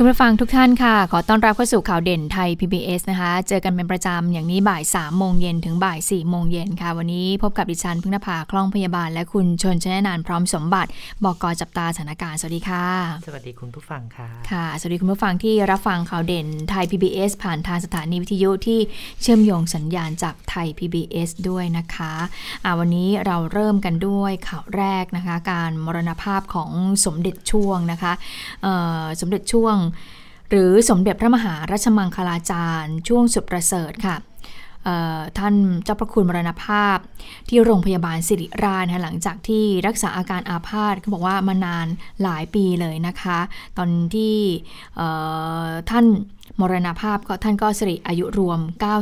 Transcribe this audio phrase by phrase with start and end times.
[0.00, 10.90] คุณผู้ฟังทุกท่านค่ะ ขอต้อนรับเข้าสู่ข่าวเด่นไทย PBS นะคะ เจอกันเป็นประจำอย่างนี้บ่าย3โมงเย็นถึงบ่าย4โมงเย็นค่ะ วันนี้พบกับดิฉันพึ่งนภาคล่องพยาบาล และคุณชนชนนานพร้อมสมบัติ
[11.24, 12.86] บอกกจับตาสถานการณ์สวัสดีค่ะ
[13.26, 18.80] สวัสดีคุณผู้ฟังค่ะ ค่ะ สวัสดีคุณผู้ฟังที่รับฟังข่าวเด่นไทย PBS ผ่านทางสถานีวิทยุที่
[19.22, 26.70] เชื่อมโยงสัญญาณจากไทย PBS ด้วยนะคะะวันนี้เราเริ่มกันด้วยข่าวแรกนะคะ การมรณภาพของ
[27.04, 28.12] สมเด็จช่วงนะคะ
[29.20, 29.76] สมเด็จช่วง
[30.50, 34.16] หรือสมเด็จพระมหารัชมังคลาจารย์ ช่วงสุดประเสริฐค่ะ
[35.38, 36.98] ท่านเจ้าพระคุณมรณภาพ
[37.48, 41.86] ที่โรงพยาบาลสิริราชหลังจากที่รักษาอาการอาพาธเขาบอกว่ามานาน
[42.22, 43.38] หลายปีเลยนะคะ
[43.76, 44.36] ตอนที่
[45.90, 46.04] ท่าน
[46.60, 48.60] มรณภาพก็ท่านก็สิริอายุรวม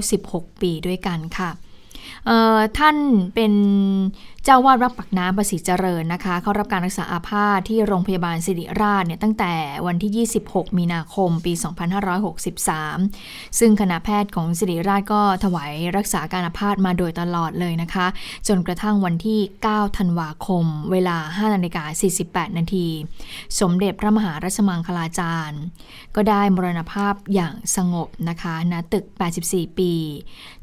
[0.08, 1.50] 96 ปีด้วยกันค่ะ
[2.78, 2.96] ท่าน
[3.34, 3.52] เป็น
[4.48, 9.52] เจ้าวาดวัดปักน้ำประสิทธิ์เจริญนะคะ เข้ารับการรักษาอาพาธที่โรงพยาบาลสิริราชเนี่ยตั้งแต่
[9.86, 11.52] วันที่ 26 มีนาคมปี
[12.76, 18.06] 2563 ซึ่งคณะแพทย์ของสิริราชก็ถวายรักษาการอาพาธมาโดยตลอดเลยนะคะ
[18.48, 21.84] จนกระทั่งวันที่ 9 ธันวาคม เวลา 5 นาฬิกา
[22.20, 22.88] 48 นาที
[23.60, 25.60] สมเด็จพระมหารัชมังคลาจารย์
[26.16, 29.04] ก็ได้มรณภาพอย่างสงบนะคะณตึก
[29.42, 29.92] 84 ปี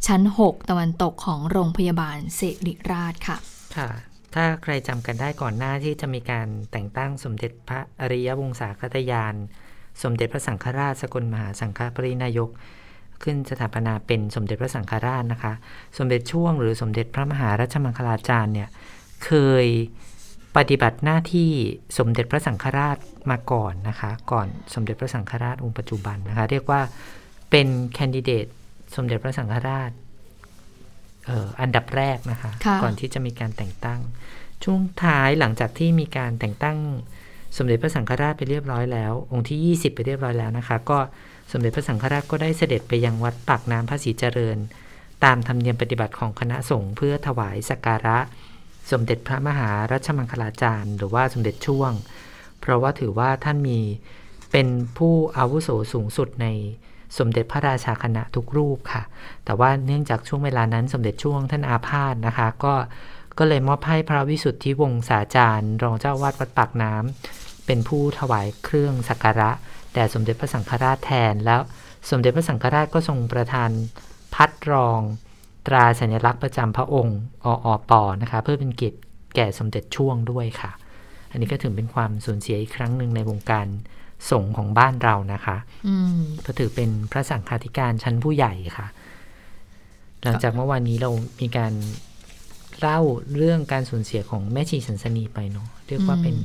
[0.05, 3.89] ชั้น 6 ตะวันตกของโรงพยาบาลสิริราชค่ะ ค่ะ
[4.35, 9.35] ถ้าใครจำกันได้ก่อนหน้าที่จะมีการแต่งตั้งสมเด็จพระอริยวงศาคตยาน
[10.03, 12.49] สมเด็จพระสังฆราชสกลมหาสังฆปรินายก
[13.23, 15.53] ขึ้นสถาปนาเป็นสมเด็จพระสังฆราชนะคะ
[15.97, 18.69] สมเด็จช่วงหรือสมเด็จพระมหารัชมังคลาจารย์เนี่ย
[19.25, 19.31] เค
[19.63, 19.65] ย
[20.57, 21.51] ปฏิบัติหน้าที่
[21.97, 22.97] สมเด็จพระสังฆราช
[23.31, 26.81] มาก่อนนะคะ ก่อนสมเด็จพระสังฆราชองค์ปัจจุบันนะคะ เรียกว่า
[27.49, 28.45] เป็นแคนดิเดต
[28.95, 29.91] สมเด็จพระสังฆราช
[31.61, 33.99] อันดับแรกนะคะคะ ก่อนที่จะมีการแต่งตั้ง
[34.63, 36.77] ช่วงท้ายหลังจากที่มีการแต่งตั้ง
[37.57, 40.99] สมเด็จพระสังฆราชไปเรียบร้อยแล้ว องค์ที่ 20 ไปเรียบร้อยแล้วนะคะ ก็
[41.51, 44.57] สมเด็จพระสังฆราชก็ได้เสด็จไปยังวัดปากน้ำพระศรีเจริญ
[45.23, 48.17] ตามธรรมเนียมปฏิบัติของคณะสงฆ์เพื่อถวายสักการะ
[48.91, 51.91] สมเด็จพระมหารัชมังคลาจารย์ หรือว่าสมเด็จช่วง
[52.61, 53.79] เพราะว่าถือว่าท่านมี
[54.51, 54.67] เป็น
[54.97, 56.47] ผู้อาวุโสสูงสุดใน
[57.17, 59.03] สมเด็จพระราชาคณะทุกรูปค่ะ
[59.45, 62.73] แต่ว่าเนื่องจากช่วงเวลานั้นสมเด็จช่วงท่านอาพาธนะคะ ก็
[63.37, 69.51] ก็เลยมอบให้พระวิสุทธิวงศาจารย์ รองเจ้าวาดวัดปากน้ำเป็นผู้ถวายเครื่องสักการะ
[69.93, 71.61] แด่สมเด็จพระสังฆราชแทน แล้ว
[72.09, 73.69] สมเด็จพระสังฆราชก็ทรงประทาน
[74.33, 74.99] พัดรอง
[75.67, 78.99] ตราสัญลักษณ์ประจำพระองค์ออปอนะคะ เพื่อเป็นเกียรติ
[79.35, 80.71] แก่สมเด็จช่วงด้วยค่ะ
[81.31, 83.67] อันนี้ก็ถือเป็นความสูญเสียอีกครั้งหนึ่งในวงการ
[84.31, 85.57] สงฆ์ของบ้านเรานะคะ
[86.45, 88.87] ก็ถือเป็นพระสังฆาธิการชั้นผู้ใหญ่ค่ะ
[90.23, 91.73] หลังจากเมื่อวานนี้เรามีการ
[92.79, 92.99] เล่า
[93.37, 96.35] เรื่องการสูญเสียของแม่ชีสันสนีไปเนาะเรียกว่าเป็น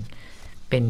[0.71, 0.85] เป็น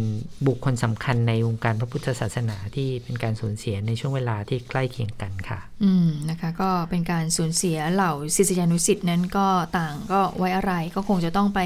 [0.46, 9.46] บุคคลสำคัญในวงการพระพุทธศาสนาที่เป็นการสูญเสียในช่วงเวลาที่ใกล้เคียงกันค่ะ อืมนะคะก็เป็นการสูญเสียเหล่าศิษยานุสิ์นั้นก็
[9.78, 11.60] ต่างก็ไว้อะไรก็คงจะต้องไป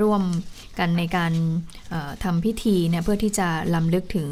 [0.00, 0.22] ร่วม
[0.78, 1.32] กันในการ
[2.24, 4.30] ทำพิธีเนี่ยเพื่อที่จะลำลึกถึง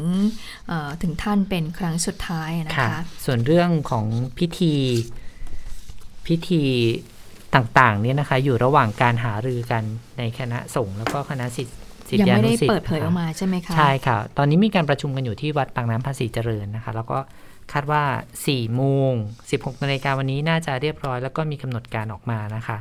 [1.01, 4.05] ถึงท่านเป็นครั้งสุดท้ายนะคะส่วนเรื่องของ
[4.37, 4.73] พิธี
[6.27, 6.63] พิธี
[7.55, 9.83] ต่างๆเนี่ยนะคะอยู่ระหว่างการหารือกัน
[10.17, 11.77] ในคณะสงฆ์แล้วก็คณะศิษย์
[12.09, 17.19] ศิษยานุสิ์ยังไม่ได้เปิดเผยออกมาใช่ไหมคะ ใช่ค่ะ ตอนนี้มีการประชุมกันอยู่ที่วัดปางน้ำภาษีเจริญนะคะ แล้วก็
[17.73, 18.03] คาดว่า
[18.41, 19.13] 4โมง
[19.49, 22.77] 16นาฬิกาวันนี้น่าจะเรียบร้อย แล้วก็มีกำหนดการออกมานะคะ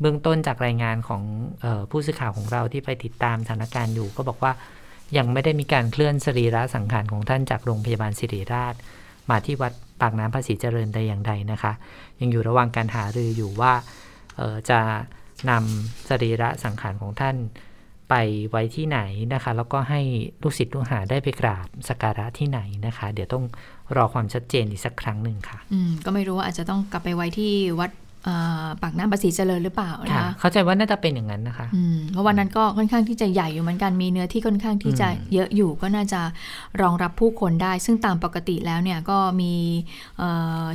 [0.00, 1.22] เบื้องต้นจากรายงานของ
[1.64, 4.52] ออผู้สื่อข่าวของเราที่ไปติดตามสถานการณ์อยู่ก็บอกว่า
[5.16, 8.74] ยังไม่ได้มีการเคลื่อนสรีระสังขารของท่านจากโรงพยาบาลศิริราช
[9.30, 11.72] มาที่วัดปากน้ำภาษีเจริญใดอย่างใดนะคะ
[12.20, 13.72] ยังอยู่ระหว่างการหารืออยู่ว่า
[14.70, 14.80] จะ
[15.50, 17.36] นำสรีระสังขารของท่าน
[18.08, 18.14] ไป
[18.50, 19.00] ไว้ที่ไหน
[19.32, 20.00] นะคะ แล้วก็ให้
[20.42, 23.44] ลูกศิษย์ลูกหาได้ไปกราบสักการะที่ไหนนะคะ เดี๋ยวต้อง
[23.96, 27.90] รอความชัดเจนอีกสักครั้งหนึ่งค่ะอืมก็ไม่รู้ว่าอาจจะต้องกลับไปไว้ที่วัด
[28.82, 31.66] ปากน้ำภาษีเจริญหรือเปล่านะคะเข้าใจว่าน่าจะเป็นอย่างนั้นนะคะ
[32.12, 36.20] เพราะวันนั้นก็ค่อนข้างที่จะใหญ่อยู่เหมือนกันมีเนื้อที่ค่อนข้างที่จะเยอะอยู่ก็น่าจะ
[36.80, 39.52] รองรับผู้คนได้ ซึ่งตามปกติแล้วเนี่ยก็มี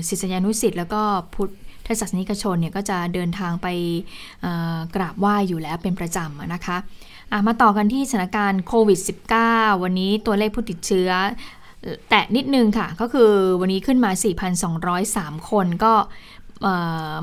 [0.07, 1.01] ศิษยานุสิ์แล้วก็
[1.35, 1.49] พุท
[1.85, 3.67] ธศาสนิกชนเนี่ยก็จะเดินทางไป
[4.95, 6.77] กราบไหว้อยู่แล้วเป็นประจำนะคะ
[7.47, 8.99] มาต่อกันที่สถานการณ์โควิด
[9.41, 11.09] -19 วันนี้ตัวเลขผู้ติดเชื้อ
[12.09, 14.11] แตะนิดนึงค่ะ ก็คือวันนี้ขึ้นมา
[14.79, 15.93] 4,203 คนก็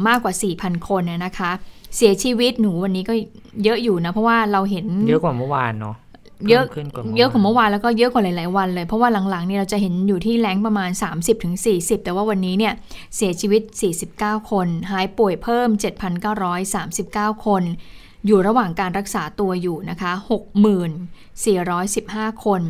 [0.08, 1.50] มากกว่า 4,000 คนนะคะ
[1.96, 3.14] เสียชีวิตหนูวันนี้ก็
[3.64, 5.96] เยอะอยู่นะ เพราะว่าเราเห็นเยอะกว่าเมื่อวานเนาะ
[6.50, 10.90] เยอะพิ่มขึ้นกว่าเยอะกว่าเมื่อวานแล้วก็เยอะกว่าหลาย ๆ วันเลย เพราะว่าหลังๆเนี่ยเราจะเห็นอยู่ที่แรงประมาณ
[11.46, 12.72] 30-40 แต่ว่าวันนี้เนี่ย
[13.16, 13.62] เสียชีวิต
[14.06, 15.68] 49 คน หายป่วยเพิ่ม
[16.56, 17.62] 7,939 คน
[18.26, 20.12] อยู่ระหว่างการรักษาตัวอยู่นะคะ
[21.28, 22.62] 64,15 คน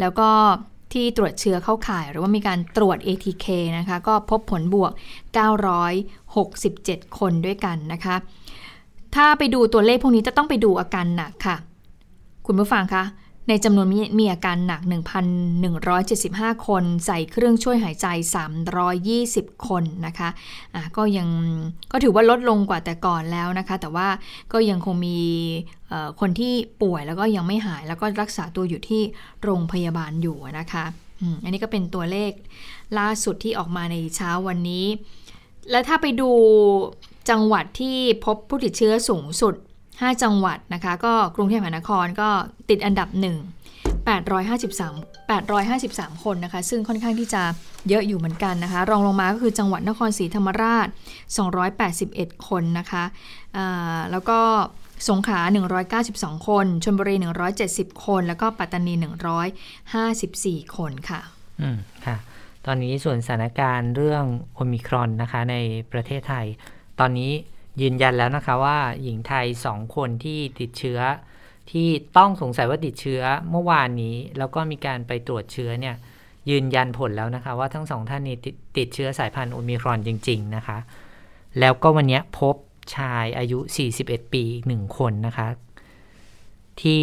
[0.00, 0.28] แล้วก็
[0.92, 3.46] ที่ตรวจเชื้อเข้าข่ายหรือว่ามีการตรวจ ATK
[3.78, 4.92] นะคะ ก็พบผลบวก
[6.24, 8.16] 967 คนด้วยกันนะคะ
[9.14, 11.56] ถ้าไปดูตัวเลขพวกนี้จะต้องไปดูอาการหนักค่ะ
[12.46, 13.04] คุณผู้ฟังคะ
[13.48, 13.86] ในจำนวน
[14.18, 14.80] มีอาการหนัก
[15.54, 18.06] 1,175 คน ใส่เครื่องช่วยหายใจ
[18.86, 21.28] 320 คนนะคะะก็ยัง
[21.92, 24.08] ก็ถือว่าลดลงกว่าแต่ก่อนแล้วนะคะ แต่ว่า
[24.52, 25.18] ก็ยังคงมี
[26.20, 26.52] คนที่
[26.82, 29.02] ป่วยแล้วก็ยังไม่หายแล้วก็รักษาตัวอยู่ที่
[29.42, 30.84] โรงพยาบาลอยู่นะคะ
[31.42, 32.32] อันนี้ก็เป็นตัวเลข
[32.98, 34.86] ล่าสุดที่ออกมาในเช้าวันนี้
[35.70, 36.30] และถ้าไปดู
[37.30, 39.54] จังหวัดที่พบผู้ติดเชื้อสูงสุด
[40.00, 42.28] 5 จังหวัดนะคะ ก็กรุงเทพมหานครก็
[42.70, 43.18] ติดอันดับ 1
[44.06, 47.42] 853 853 คนนะคะ ซึ่งค่อนข้างที่จะ
[47.88, 50.88] เยอะอยู่เหมือนกันนะคะ รองลงมาก็คือจังหวัดนครศรีธรรมราช
[51.66, 53.66] 281 คนนะคะะ
[54.10, 54.38] แล้วก็
[55.08, 55.40] สงขลา
[55.92, 57.14] 192 คนชลบุรี
[57.60, 58.94] 170 คน แล้วก็ปัตตานี
[60.04, 61.20] 154 คนค่ะ
[61.60, 62.16] อืม ค่ะ
[62.66, 65.56] ตอนนี้ส่วนสถานการณ์เรื่องโอมิครอนนะคะใน
[65.92, 66.46] ประเทศไทย
[67.00, 67.32] ตอนนี้
[67.82, 71.00] ยืนยันแล้วนะคะว่าหญิงไทยสองคนที่ติดเชื้อ
[71.70, 75.96] ที่ต้องสงสัยว่าติดเชื้อเมื่อวานนี้ แล้วก็มีการไปตรวจเชื้อเนี่ย
[76.50, 78.36] ยืนยันผลแล้วนะคะ ว่าทั้งสองท่านนี้
[78.78, 80.78] ติดเชื้อสายพันธุ์โอมิครอนจริง ๆ นะคะ
[81.60, 82.56] แล้วก็วันนี้พบ
[82.96, 83.58] ชายอายุ
[83.96, 85.48] 41 ปีหนึ่งคนนะคะ
[86.82, 87.02] ที่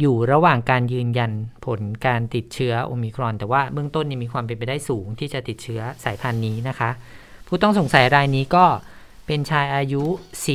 [0.00, 1.32] อยู่ระหว่างการยืนยัน
[1.66, 6.90] ผลการติดเชื้อโอมิครอน แต่ว่าเบื้องต้นนี่มีความเป็นไปได้สูงที่จะติดเชื้อสายพันธุ์นี้นะคะ
[7.46, 8.64] ผู้ต้องสงสัยรายนี้ก็
[9.26, 10.02] เป็นชายอายุ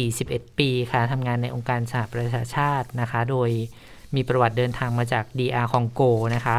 [0.03, 3.49] 41 ปีค่ะทำงานในองค์การสหประชาชาตินะคะ โดย
[4.15, 6.01] มีประวัติเดินทางมาจาก DR คองโก
[6.35, 6.57] นะคะ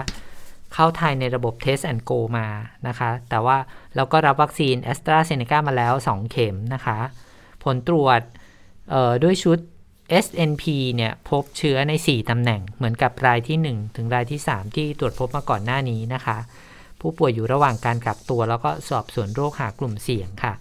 [0.75, 2.47] เข้าไทยในระบบ Test and Go มา
[2.89, 3.57] นะคะ แต่ว่า
[3.97, 6.99] เราก็รับวัคซีน a s t r a z เซ e c a มาแล้ว 2 เข็มนะคะ
[7.65, 8.21] ผลตรวจ
[9.25, 9.59] ด้วยชุด
[10.25, 10.65] SNP
[10.95, 16.39] เนี่ยพบเชื้อใน 4 ตำแหน่งเหมือนกับรายที่ 1 ถึงรายที่ 3 ที่ตรวจพบมาก่อนหน้านี้นะคะ
[17.01, 20.53] ผู้ป่วยอยู่ระหว่างการกักตัว แล้วก็สอบสวนโรคหากลุ่มเสี่ยงค่ะ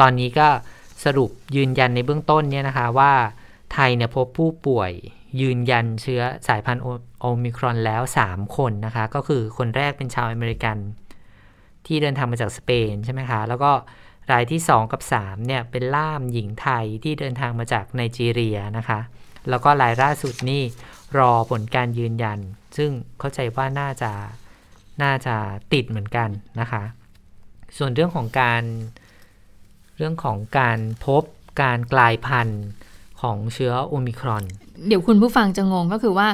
[0.00, 0.48] ตอนนี้ก็
[1.04, 3.12] สรุปยืนยันในเบื้องต้นเนี่ยนะคะว่า
[3.72, 4.92] ไทยเนี่ยพบผู้ป่วย
[5.40, 6.82] ยืนยันเชื้อสายพันธุ์
[7.20, 10.76] โอมิครอนแล้ว 3 คนนะคะ ก็คือคนแรกเป็นชาวอเมริกัน
[11.86, 13.70] ที่เดินทางมาจากสเปนใช่ไหมคะ แล้วก็
[14.32, 19.00] รายที่ 2 กับ 3 เนี่ย เป็นล่ามหญิงไทยที่เดินทางมาจากไนจีเรียนะคะ
[19.48, 20.62] แล้วก็รายล่าสุดนี่
[21.18, 22.38] รอผลการยืนยัน
[22.76, 24.12] ซึ่งเข้าใจว่าน่าจะ
[25.02, 25.34] น่าจะ
[25.72, 26.28] ติดเหมือนกัน
[26.60, 26.82] นะคะ
[27.76, 28.62] ส่วนเรื่องของการ
[30.02, 31.22] รื่องของการพบ
[31.62, 32.62] การกลายพันธุ์
[33.20, 34.44] ของเชื้อโอมิครอน
[34.88, 36.28] เดี๋ยวคุณผู้ฟังจะงงก็คือว่า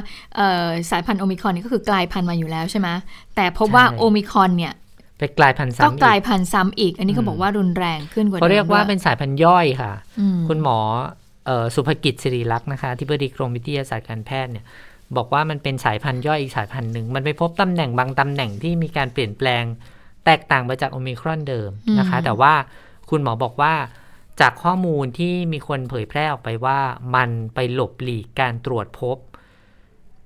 [0.91, 2.87] สายพันธุ์โอมิครอนนี่ก็คือกลายพันธุ์มาอยู่แล้วใช่ไหม
[3.35, 4.73] แต่พบว่าโอมิครอนเนี่ย
[5.17, 9.93] ไปกลายพันธุ์ซ้ำก็กลายพันธุ์ซ้ำอีก อันนี้เขาบอกว่ารุนแรงขึ้นกว่าเขาเรียกว่าเป็นสายพันธุ์ย่อยค่ะ
[10.47, 10.77] คุณหมอ
[11.75, 14.65] สุภกิจสิริลักษณ์นะคะที่บดีกรมวิทยาศาสตร์การแพทย์เนี่ย
[15.17, 19.63] บอกว่ามันเป็นสายพันธุ์ย่อยอีกสายพันธุ์หนึ่ง มันไปพบตำแหน่งบางตำแหน่งที่มีการเปลี่ยนแปลง
[20.25, 21.69] แตกต่างไปจากโอมิครอนเดิม
[21.99, 22.53] นะคะ แต่ว่า
[23.09, 23.73] คุณหมอบอกว่า
[24.39, 26.79] จากข้อมูลที่มีคนเผยแพร่ออกไปว่า
[27.15, 29.17] มันไปหลบหลีกการตรวจพบ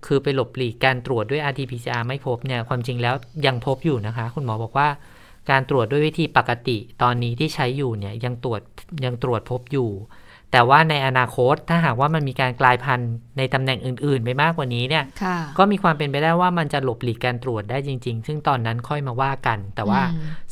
[0.06, 4.88] คือไปหลบหลีกการตรวจด้วย RT-PCR ไม่พบเนี่ยความจริงแล้วยังพบอยู่นะคะ คุณหมอบอกว่า
[5.52, 8.62] การตรวจด้วยวิธีปกติตอนนี้ที่ใช้อยู่เนี่ยยังตรวจ
[9.06, 9.90] ยังตรวจพบอยู่
[10.52, 15.04] แต่ว่าในอนาคตถ้าหากว่ามันมีการกลายพันธุ์ในตำแหน่งอื่น ๆ ไปมากกว่านี้เนี่ย
[15.58, 20.02] ก็มีความเป็นไปได้ว่ามันจะหลบหลีกการตรวจได้จริง ๆ ซึ่งตอนนั้นค่อยมาว่ากัน แต่ว่า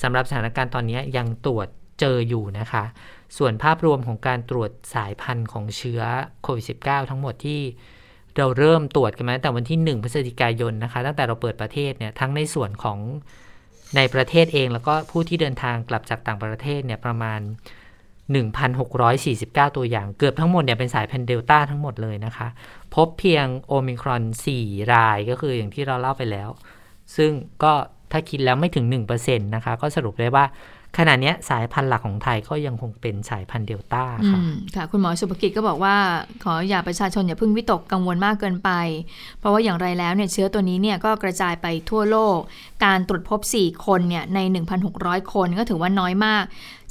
[0.01, 1.67] สำหรับสถานการณ์ตอนนี้ยังตรวจ
[2.01, 2.84] เจออยู่นะคะ
[3.38, 6.01] ส่วนภาพรวมของการตรวจสายพันธุ์ของเชื้อ
[6.43, 7.62] โควิด -19 ทั้งหมดที่
[8.38, 12.98] เราเริ่มตรวจกันมาตั้งแต่วันที่ 1 พฤศจิกายนนะคะ ตั้งแต่เราเปิดประเทศเนี่ยทั้งในส่วนของ
[13.96, 17.39] ในประเทศเองแล้วก็ผู้ที่เดินทางกลับจากต่างประเทศเนี่ยประมาณ
[18.38, 22.48] 1,649 ตัวอย่าง เกือบทั้งหมดเนี่ยเป็นสายพันธุ์เดลต้าทั้งหมดเลยนะคะ
[22.96, 24.24] พบเพียงโอมิครอน
[24.58, 26.50] 4 รายก็คืออย่างที่เราเล่าไปแล้ว
[27.15, 27.31] ซึ่ง
[27.63, 27.74] ก็
[28.12, 30.46] ถ้าคิดแล้วไม่ถึง 1%นะคะ ก็สรุปได้ว่า
[30.98, 34.39] ขณะนี้สายพันธุ์หลักของไทยก็ยังคงเป็นสายพันธุ์เดลต้าค่ะ
[34.75, 35.95] ค่ะ คุณหมอสุภกิจก็บอกว่า
[36.43, 38.69] ขออย่าประชาชนอย่าเพิ่งวิตกกังวลมากเกินไป
[39.39, 42.38] เพราะว่าอย่างไรแล้วเนี่ยเชื้อตัวนี้เนี่ยก็กระจายไปทั่วโลก
[42.86, 44.39] การตรวจพบ 4 คนเนี่ยใน
[44.88, 46.43] 1,600 คนก็ถือว่าน้อยมาก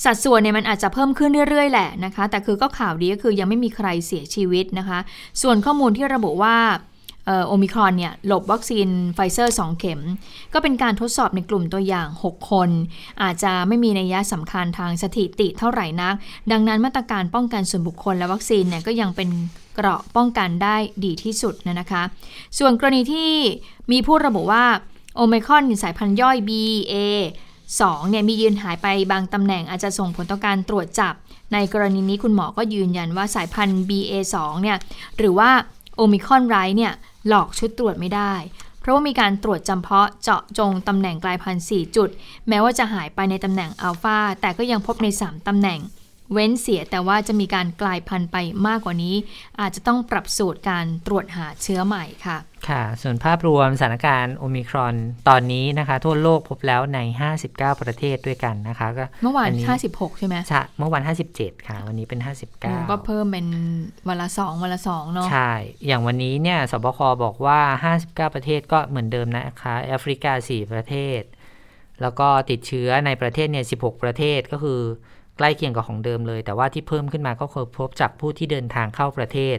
[0.05, 4.99] สัดส่วนเนี่ยมันอาจจะเพิ่มขึ้นเรื่อยๆ แหละนะคะ แต่คือก็ข่าวดีก็คือยังไม่มีใครเสียชีวิตนะคะ
[5.43, 6.57] ส่วนข้อมูลที่ระบุว่า
[7.47, 10.01] โอมิครอนเนี่ยหลบวัคซีนไฟเซอร์ 2 เข็ม
[10.53, 12.71] ก็เป็นการทดสอบในกลุ่มตัวอย่าง 6 คน
[13.23, 16.15] อาจจะไม่มีนัยยะสำคัญทางสถิติเท่าไหร่นัก
[16.53, 19.29] ดังนั้นมาตรการป้องกันส่วนบุคคลและวัคซีนเนี่ยก็ยังเป็น
[19.75, 22.03] เกราะป้องกันได้ดีที่สุดนะคะ
[22.59, 23.31] ส่วนกรณีที่
[23.93, 24.65] มีผู้ระบุว่า
[25.17, 26.95] โอมิครอนสายพันธุ์ย่อย BA
[27.55, 31.15] 2เนี่ยมียีนหายไปบางตำแหน่งอาจจะส่งผลต่อการตรวจจับ
[31.53, 34.77] ในกรณีนี้คุณหมอก็ยืนยันว่าสายพันธุ์ BA2 เนี่ย
[35.19, 35.51] หรือว่า
[35.97, 36.93] โอมิครอนไรเนี่ย
[37.29, 38.35] หลอกชุดตรวจไม่ได้
[38.81, 42.09] เพราะว่ามีการตรวจจำเพาะเจาะจงตำแหน่งกลายพันธุ์4จุด
[42.49, 45.81] แม้ว่าจะหายไปในตำแหน่งอัลฟาแต่ก็ยังพบใน 3ตำแหน่ง
[46.33, 49.15] เว้นเสียแต่ว่าจะมีการกลายพันธุ์ไปมากกว่านี้
[49.61, 54.95] อาจจะต้องปรับสูตรการตรวจหาเชื้อใหม่ค่ะ ค่ะ ส่วนภาพรวมสถานการณ์โอมิครอน
[55.29, 56.99] ตอนนี้นะคะ ทั่วโลกพบแล้วใน
[57.41, 61.03] 59 ประเทศด้วยกันนะคะก็เมื่อวานนี้56 ใช่ไหมใช่เมื่อวัน
[61.35, 62.21] 57 ค่ะ วันนี้เป็น
[62.55, 63.47] 59 ก็เพิ่มเป็น
[64.09, 65.53] วันละสองวันละสองเนาะใช่
[65.87, 67.61] อย่างวันนี้เนี่ยสบคบอกว่า
[67.99, 71.23] 59 ประเทศก็เหมือนเดิมนะคะแอฟริกา 4 ประเทศ
[72.03, 74.81] แล้วก็ติดเชื้อในประเทศเนี่ย 16 ประเทศก็คือ
[75.41, 79.59] ใกล้เคียงกับของเดิมเลย แต่ว่าที่เพิ่มขึ้นมาก็คือพบจากผู้ที่เดินทางเข้าประเทศ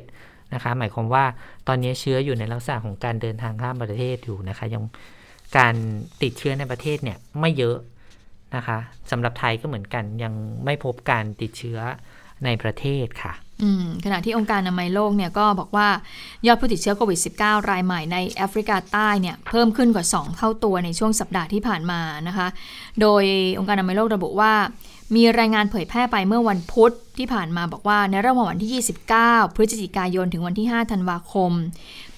[0.53, 1.25] นะคะ หมายความว่า
[1.67, 4.83] ตอนนี้เชื้ออยู่ในลักษณะของการเดินทางข้ามประเทศอยู่นะคะ ยัง
[5.57, 5.75] การ
[6.21, 7.77] ติดเชื้อในประเทศเนี่ยไม่เยอะ
[8.55, 8.77] นะคะ
[9.11, 10.33] สำหรับไทยก็เหมือนกันยัง
[10.65, 11.79] ไม่พบการติดเชื้อ
[12.45, 13.33] ในประเทศค่ะ
[14.05, 15.87] ขณะที่องค์การอนามัยโลกเนี่ยก็บอกว่า
[16.47, 22.47] ยอดผู้ติดเชื้อโควิด -19 รายใหม่ในแอฟริกาใต้เนี่ยเพิ่มขึ้นกว่า 2 เท่าตัวในช่วงสัปดาห์ที่ผ่านมานะคะ
[23.01, 23.23] โดย
[23.59, 24.53] องค์การอนามัยโลกระบุว่า
[25.15, 28.83] มีรายงานเผยแพร่ไปเมื่อวันพุธที่ผ่านมาบอกว่าในระหว่างวันที่
[29.17, 31.51] 29 พฤศจิกายนถึงวันที่ 5 ธันวาคม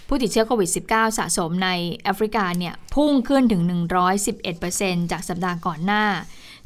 [0.07, 1.69] ผู้ติดเชื้อโควิด -19 สะสมใน
[2.03, 3.61] แอฟริกาเนี่ยพุ่งขึ้นถึง
[4.37, 6.05] 111%จากสัปดาห์ก่อนหน้า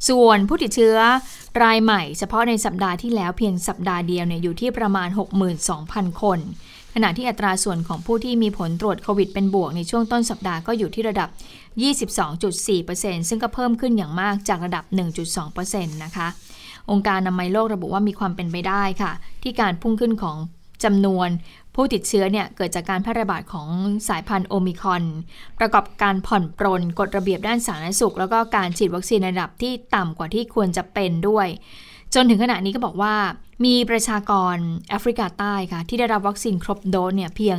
[0.09, 0.97] ส่วนผู้ติดเชื้อ
[1.63, 5.09] รายใหม่เฉพาะในสัปดาห์ที่แล้วเพียงสัปดาห์เดียวเนี่ยอยู่ที่ประมาณ
[5.65, 6.39] 62,000 คน
[6.93, 11.29] ขณะที่อัตราส่วนของผู้ที่มีผลตรวจโควิดเป็นบวกในช่วงต้นสัปดาห์ก็อยู่ที่ระดับ
[11.81, 14.85] 22.4%ซึ่งก็เพิ่มขึ้นอย่างมากจากระดับ
[15.35, 16.27] 1.2%นะคะ
[16.91, 19.11] องค์การอนามัยโลกระบุว่ามีความเป็นไปได้ค่ะ
[19.43, 20.37] ที่การพุ่งขึ้นของ
[20.83, 21.29] จำนวน
[21.75, 23.67] ผู้ติดเชื้อเนี่ยเกิดจากการแพร่ระบาดของ
[24.07, 25.03] สายพันธุ์โอมิครอน
[25.59, 31.47] ประกอบการผ่อนปรนกฎระเบียบด้านสาธารณสุข แล้วก็การฉีดวัคซีนในระดับที่ต่ำกว่าที่ควรจะเป็นด้วย
[32.13, 33.13] จนถึงขณะนี้ก็บอกว่า
[33.65, 34.55] มีประชากร
[34.89, 37.57] แอฟริกาใต้ค่ะ ที่ได้รับวัคซีนครบโดสเนี่ยเพียง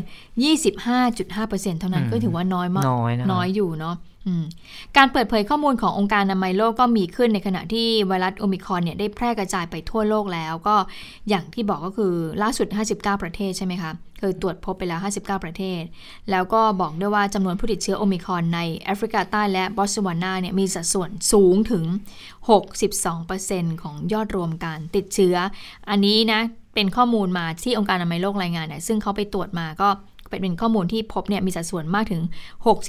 [0.89, 4.08] 25.5%เท่านั้นอืมก็ถือว่าน้อยมากน้อยนะน้อยอยู่เนาะอืม
[4.97, 10.77] การเปิดเผยข้อมูลขององค์การอนามัยโลกก็มีขึ้นในขณะที่ไวรัสโอมิครอนเนี่ยได้แพร่กระจายไปทั่วโลกแล้วก็
[11.29, 15.83] อย่างที่บอกก็คือล่าสุด 59 ประเทศใช่ไหมคะเคยตรวจพบไปแล้ว 59 ประเทศ
[16.31, 21.85] แล้วก็บอกด้วยว่าจำนวนผู้ติดเชื้อโอมิคอนในแอฟริกาใต้และบอตสวานาเนี่ยมีสัดส่วนสูงถึง
[22.65, 25.37] 62%ของยอดรวมการติดเชื้อ
[25.91, 26.41] อันนี้นะ
[26.75, 29.89] เป็นข้อมูลมาที่องค์การอนามัยโลกรายงานเนี่ยซึ่งเขาไปตรวจมาก็
[30.29, 32.23] เป็นข้อมูลที่พบเนี่ยมีสัดส่วนมากถึง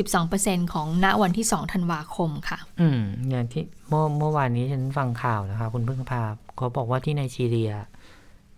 [0.03, 6.21] 62%ของณวันที่ 2 ธันวาคมค่ะ อืมอย่างที่เมื่อเมื่อวานนี้ฉันฟังข่าวนะคะ คุณพึ่งพา
[6.55, 7.71] เขาบอกว่าที่ไนจีเรีย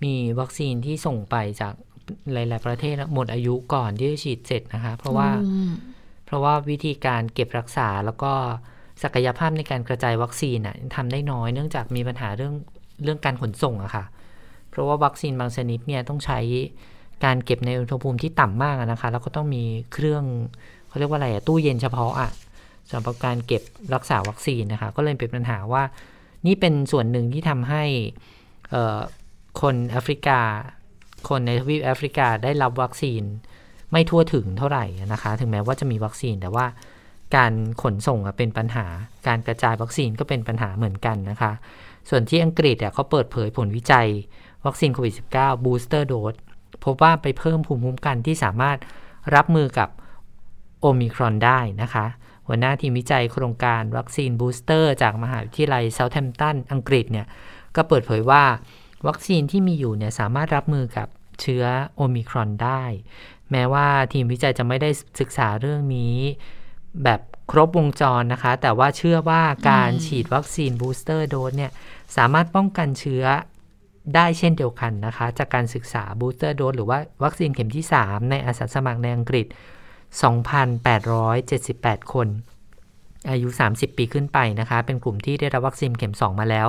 [0.04, 1.74] มีวัคซีนที่ส่งไปจาก
[2.34, 5.72] หลาย ๆ ประเทศแล้วหมดอายุก่อนที่จะฉีดเสร็จนะคะ เพราะว่าอืม
[6.26, 8.32] เพราะว่าวิธีการเก็บรักษาแล้วก็
[9.04, 12.54] ศักยภาพในการกระจายวัคซีนน่ะทำได้น้อยเนื่องจากมีปัญหาเรื่อง
[13.04, 14.06] เรื่องการขนส่งอะค่ะ
[14.70, 16.40] เพราะว่าวัคซีนบางชนิดเนี่ยต้องใช้
[17.24, 19.64] การเก็บในอุณหภูมิที่ต่ำมากนะคะ แล้วก็ต้องมี
[19.94, 20.24] เครื่อง
[20.88, 22.30] เขาเรียกว่าอะไรอะตู้เย็นเฉพาะอะ
[22.92, 23.64] สำหรับการเก็บ
[23.94, 25.84] รักษาวัคซีนนะคะ ก็เลยเป็นปัญหาว่า
[26.46, 27.84] นี่เป็นส่วนหนึ่งที่ทำให้
[29.62, 30.40] คนแอฟริกา
[31.30, 33.22] คนในทวีปแอฟริกาได้รับวัคซีน
[33.92, 36.66] ไม่ทั่วถึงเท่าไหร่นะคะ ถึงแม้ว่าจะมีวัคซีนแต่ว่า
[37.36, 38.86] การขนส่งเป็นปัญหา
[39.28, 41.52] การกระจายวัคซีนก็เป็นปัญหาเหมือนกันนะคะ
[42.10, 44.08] ส่วนที่อังกฤษเขาเปิดเผยผลวิจัย
[44.66, 46.40] วัคซีนโควิด -19 booster dose
[46.84, 48.78] พบว่าไปเพิ่มภูมิคุ้มกันที่สามารถ
[49.36, 49.90] รับมือกับ
[50.82, 52.06] โอมิครอนได้นะคะ
[52.48, 57.28] หัวหน้าทีมวิจัยโครงการวัคซีน booster จากมหาวิทยาลัยเซาท์แฮมป์ตันอังกฤษเนี่ย
[57.76, 58.44] ก็เปิดเผยว่า
[59.08, 61.08] วัคซีนที่มีอยู่เนี่ยสามารถรับมือกับ
[61.42, 62.84] เชื้อโอมิครอนได้
[63.52, 66.16] แม้ว่าทีมวิจัยจะไม่ได้ศึกษาเรื่องนี้
[67.04, 67.22] แบบ
[67.52, 71.72] ครบวงจรนะคะ แต่ว่าเชื่อว่าการฉีดวัคซีน booster dose เนี่ย
[72.18, 73.24] สามารถป้องกันเชื้อ
[74.16, 79.46] ได้เช่นเดียวกันนะคะ จากการศึกษา booster dose หรือว่าวัคซีนเข็มที่ 3 ในอาสาสมัครในอังกฤษ
[80.80, 82.28] 2,878 คน
[83.30, 86.68] อายุ 30 ปีขึ้นไปนะคะ เป็นกลุ่มที่ได้รับวัคซีนเข็ม 2 มาแล้ว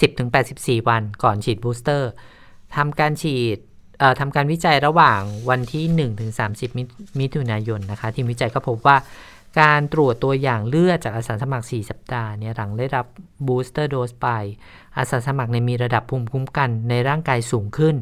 [0.00, 2.10] 70-84 วันก่อนฉีด booster
[2.76, 3.58] ทำการฉีด
[3.98, 5.20] เอ่อทำการวิจัยระหว่าง
[5.50, 5.84] วันที่
[6.36, 6.82] 1-30 มิ
[7.20, 8.96] มิถุนายนนะคะ ทีมวิจัยก็พบว่า
[9.60, 13.06] การตรวจตัวอย่างเลือดจากอาสาสมัคร 4 สัปดาห์เนี่ยหลังได้รับ
[13.46, 14.26] booster dose ไป
[14.96, 17.96] อาสาสมัครในมีระดับภูมิคุ้มกันในร่างกายสูงขึ้น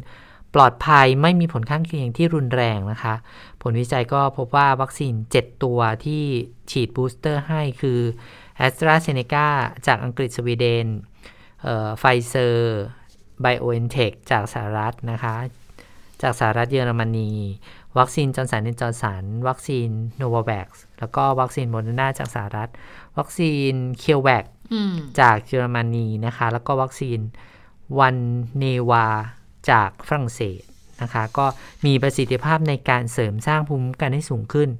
[0.54, 3.14] ปลอดภัยไม่มีผลข้างเคียงที่รุนแรงนะคะ
[3.62, 6.22] ผลวิจัยก็พบว่าวัคซีน 7 ตัวที่
[6.70, 8.00] ฉีดบูสเตอร์ให้คือ
[8.66, 9.46] a s t r a z เซ e c a
[9.86, 10.86] จากอังกฤษสวีเดน
[11.98, 12.80] ไฟเซอร์
[13.40, 15.36] ไบโอเอนเทคจากสหรัฐนะคะ
[16.22, 17.30] จากสหรัฐเยอรมนี
[17.98, 20.68] วัคซีนจอห์นสันจอห์นสันวัคซีนโนวาแวค
[20.98, 22.70] แล้วก็วัคซีนโมเดอร์นาจากสหรัฐ
[23.18, 27.18] วัคซีนเคียวแวคอืมจากเยอรมนีนะคะ แล้วก็วัคซีน
[27.98, 28.16] วัล
[28.58, 29.06] เนวา
[29.70, 30.62] จากฝรั่งเศส
[31.02, 31.46] นะคะ ก็
[31.86, 34.70] มีประสิทธิภาพในการเสริมสร้างภูมิคุ้มกันให้สูงขึ้น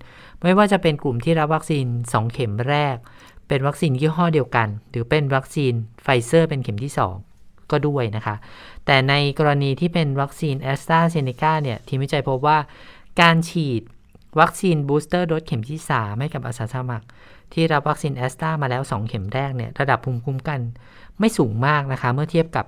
[0.42, 2.97] ไม่ว่าจะเป็นกลุ่มที่รับวัคซีน 2 เข็มแรก
[3.49, 6.92] เป็นวัคซีนยี่ห้อเดียวกัน หรือเป็นวัคซีนไฟเซอร์เป็นเข็มที่
[7.33, 8.37] 2 ก็ด้วยนะคะ
[8.87, 12.59] แต่ในกรณีที่เป็นวัคซีนแอสตราเซเนกาเนี่ย ทีมวิจัยพบว่า
[13.21, 13.83] การฉีด
[14.40, 17.07] วัคซีน booster dose เข็มที่ 3 ให้กับอาสาสมัคร
[17.52, 20.61] ที่รับวัคซีนแอสตรามาแล้ว 2 เข็มแรกเนี่ยระดับภูมิคุ้มกัน
[21.19, 22.66] ไม่สูงมากนะคะ เมื่อเทียบกับ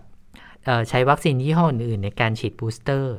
[0.89, 3.15] ใช้วัคซีนยี่ห้ออื่นๆในการฉีด booster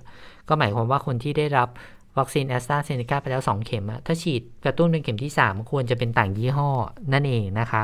[0.47, 1.69] ก็หมายความว่าคนที่ได้รับ
[2.17, 6.69] วัคซีนแอสตราเซเนกาไปแล้ว 2 เข็ม ถ้าฉีดกระตุ้นเป็นเข็มที่ 3 ควรจะเป็นต่างยี่ห้อ
[7.13, 7.83] นั่นเองนะคะ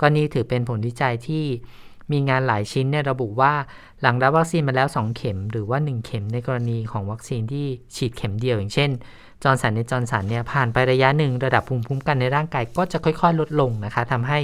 [0.00, 1.44] ก็นี่ถือเป็นผลวิจัยที่
[2.12, 3.52] มีงานหลายชิ้นเนี่ยระบุว่า
[4.02, 8.90] หลังรับวัคซีนมาแล้ว 2 เข็ม หรือว่า 1 เข็มในกรณีของวัคซีนที่ฉีดเข็มเดียวอย่างเช่น
[9.42, 14.40] จอห์นสันแอนด์จอห์นสันเนี่ยผ่านไประยะหนึ่งระดับภูมิคุ้มกันในร่างกายก็จะค่อยๆ ลดลงนะคะทำให้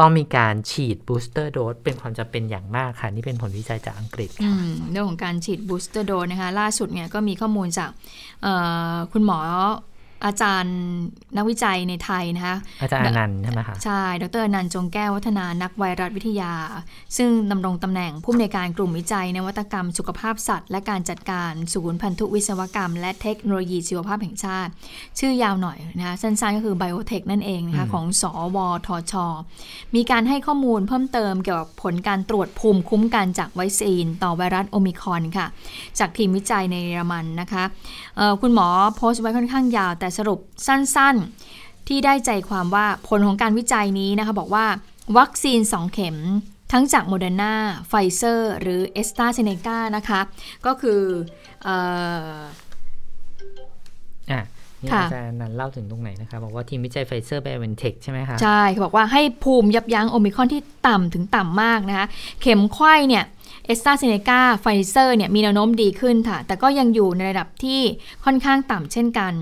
[0.00, 4.30] ต้องมีการฉีด booster dose เป็นความจำเป็นอย่างมากค่ะ นี่เป็นผลวิจัยจากอังกฤษ
[4.90, 7.90] เรื่องของการฉีด booster dose นะคะล่าสุดเนี่ยก็มีข้อมูลจาก
[9.12, 9.38] คุณหมอ
[10.24, 10.76] อาจารย์
[11.36, 16.52] นักวิจัยในไทยนะคะอาจารย์อนันต์ใช่ไหมคะใช่ ดรอนันต์จงแก้ววัฒนานักไวรัสวิทยา
[17.16, 24.70] ซึ่งดำรงตำแหน่งผู้อำนวยการกลุ่มวิจัย นวัตกรรมสุขภาพสัตว์ และการจัดการศูนย์พันธุวิศวกรรม และเทคโนโลยีชีวภาพแห่งชาติ
[25.18, 28.24] ชื่อยาวหน่อยนะคะสั้นๆก็คือ BIOTEC นั่นเองนะคะอืมของส
[28.56, 29.14] วทช
[29.94, 35.46] มีการให้ข้อมูลเพิ่มเติมเกี่ยวกับผลการตรวจภูมิคุ้มกันจากวัคซีน ต่อไวรัสโอมิครอนค่ะ
[35.98, 37.64] จากทีมวิจัยในเยอรมันนะคะ
[38.16, 44.66] เอ่อคุณหมอโพสต์ไว้ค่อนข้างยาวแต่สรุปสั้นๆ ที่ได้ใจความว่าผลของการวิจัยนี้นะคะบอกว่า
[45.18, 46.16] วัคซีน 2 เข็ม
[46.72, 47.54] ทั้งจากโมเดอร์นา
[47.88, 50.20] ไฟเซอร์หรือเอสตราเซเนกานะคะ
[50.66, 51.00] ก็คือ
[51.66, 51.68] อ
[52.34, 52.36] อ
[54.30, 54.40] อะ
[54.82, 62.06] นี่ค่ะอาจารย์อนันต์เล่าถึงตรงไหนนะคะ บอกว่าทีมวิจัยไฟเซอร์ไบโอเอนเทคใช่ไหมคะ ใช่เขาบอกว่าให้ภูมิยับยั้งโอมิครอนที่ต่ำถึงต่ำมากนะคะ
[62.40, 63.26] เข็มไขว้เนี่ย
[63.66, 67.80] เอสตราเซเนกาไฟเซอร์เนี่ยมีแนวโน้มดีขึ้นค่ะ แต่ก็ยังอยู่ในระดับที่
[68.24, 69.32] ค่อนข้างต่ำเช่นกัน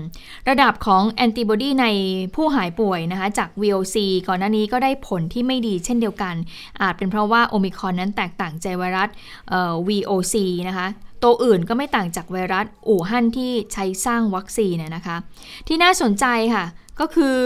[0.49, 1.87] ระดับของแอนติบอดีใน
[2.35, 3.95] ผู้หายป่วยนะคะ จาก VOC
[4.27, 6.35] ก่อนหน้านี้ก็ได้ผลที่ไม่ดีเช่นเดียวกัน
[6.81, 9.09] อาจเป็นเพราะว่าโอมิครอนนั้นแตกต่างจากไวรัส
[9.49, 10.35] เอ่อ VOC
[10.67, 10.87] นะคะ
[11.23, 15.17] ตัวอื่นก็ไม่ต่างจากไวรัสอู่ฮั่นที่ใช้สร้างวัคซีนนะนะคะ
[15.67, 16.65] ที่น่าสนใจค่ะ
[16.99, 17.39] ก็คือ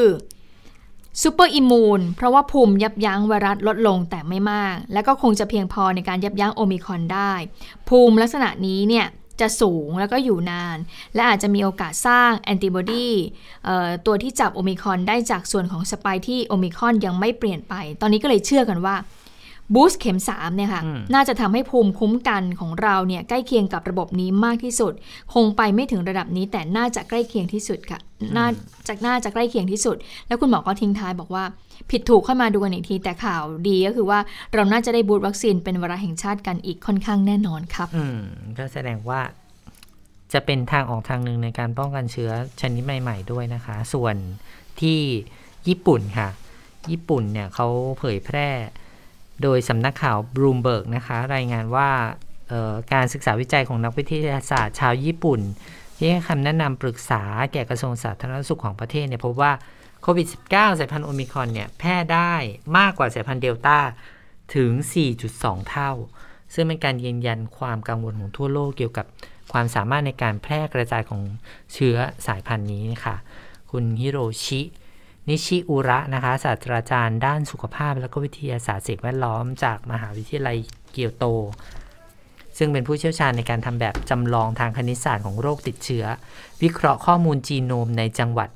[1.21, 7.33] super immune เพราะว่าภูมิยับยั้งไวรัสลดลงแต่ไม่มาก และก็คงจะเพียงพอในการยับยั้งโอมิครอนได้
[7.89, 9.07] ภูมิลักษณะนี้เนี่ย
[9.41, 10.77] จะสูงแล้วก็อยู่นาน
[11.15, 13.09] และอาจจะมีโอกาสสร้างแอนติบอดี
[14.05, 18.95] ตัวที่จับโอมิครอนได้จากส่วนของ spike ที่โอมิครอนยังไม่เปลี่ยนไป ตอนนี้ก็เลยเชื่อกันว่า
[19.75, 24.93] บูสต์เข็ม3เนี่ยค่ะอืมน่าจะทำให้ภูมิคุ้มกันของเราเนี่ยใกล้เคียงกับระบบนี้มากที่สุด
[25.33, 27.99] คงไปไม่ถึงระดับนี้ แต่น่าจะใกล้เคียงที่สุดค่ะ
[28.37, 28.47] น่า
[28.87, 29.95] จะน่าจะใกล้เคียงที่สุด
[30.27, 31.43] แล้วคุณหมอก็ทิ้งท้ายบอกว่า
[31.89, 34.19] ผิดถูกค่อยมาดูกันอีกที แต่ข่าวดีก็คือว่า
[34.53, 38.19] เราน่าจะได้บูสต์วัคซีนเป็นวาระแห่งชาติกันอีกค่อนข้างแน่นอนครับ อืม
[38.57, 39.21] ก็แสดงว่า
[40.33, 42.31] จะเป็นทางออกทางหนึ่งในการป้องกันเชื้อ
[42.61, 44.15] ชนิดใหม่ ๆ ด้วยนะคะ ส่วน
[44.81, 44.99] ที่
[45.67, 46.29] ญี่ปุ่นค่ะ
[46.91, 47.67] ญี่ปุ่นเนี่ยเขา
[47.99, 48.49] เผยแพร่
[49.43, 51.89] โดยสำนักข่าวบลูมเบิร์กนะคะรายงานว่า
[52.93, 55.41] การศึกษาวิจัยของนักวิทยาศาสตร์ชาวญี่ปุ่น
[55.95, 57.23] ที่ให้คำแนะนำปรึกษา
[57.53, 59.51] แก่กระทรวงสาธารณสุขของประเทศเนี่ยพบว่า
[60.01, 62.33] โควิด -19 สายพันธุ์โอมิครอนเนี่ยแพร่ได้
[62.77, 63.77] มากกว่าสายพันธุ์เดลต้า
[64.55, 64.71] ถึง
[65.19, 65.91] 4.2 เท่า
[66.53, 69.05] ซึ่งเป็นการยืนยันความกังวลของทั่วโลกเกี่ยวกับ
[69.51, 71.21] ความสามารถในการแพร่กระจายของ
[71.73, 73.15] เชื้อสายพันธุ์นี้ค่ะ
[73.71, 74.61] คุณฮิโรชิ
[75.29, 80.57] นิชิอุระนะคะศาสตราจารย์ด้านสุขภาพและก็วิทยาศาสตร์สิ่งแวดล้อมจากมหาวิทยาลัย
[80.91, 81.25] เกียวโต
[82.57, 86.05] ซึ่งเป็นผู้เชี่ยวชาญในการทำแบบจำลองทางคณิตศาสตร์ของโรคติดเชื้อ
[86.63, 88.49] วิเคราะห์ข้อมูลจีโนมในจังหวัด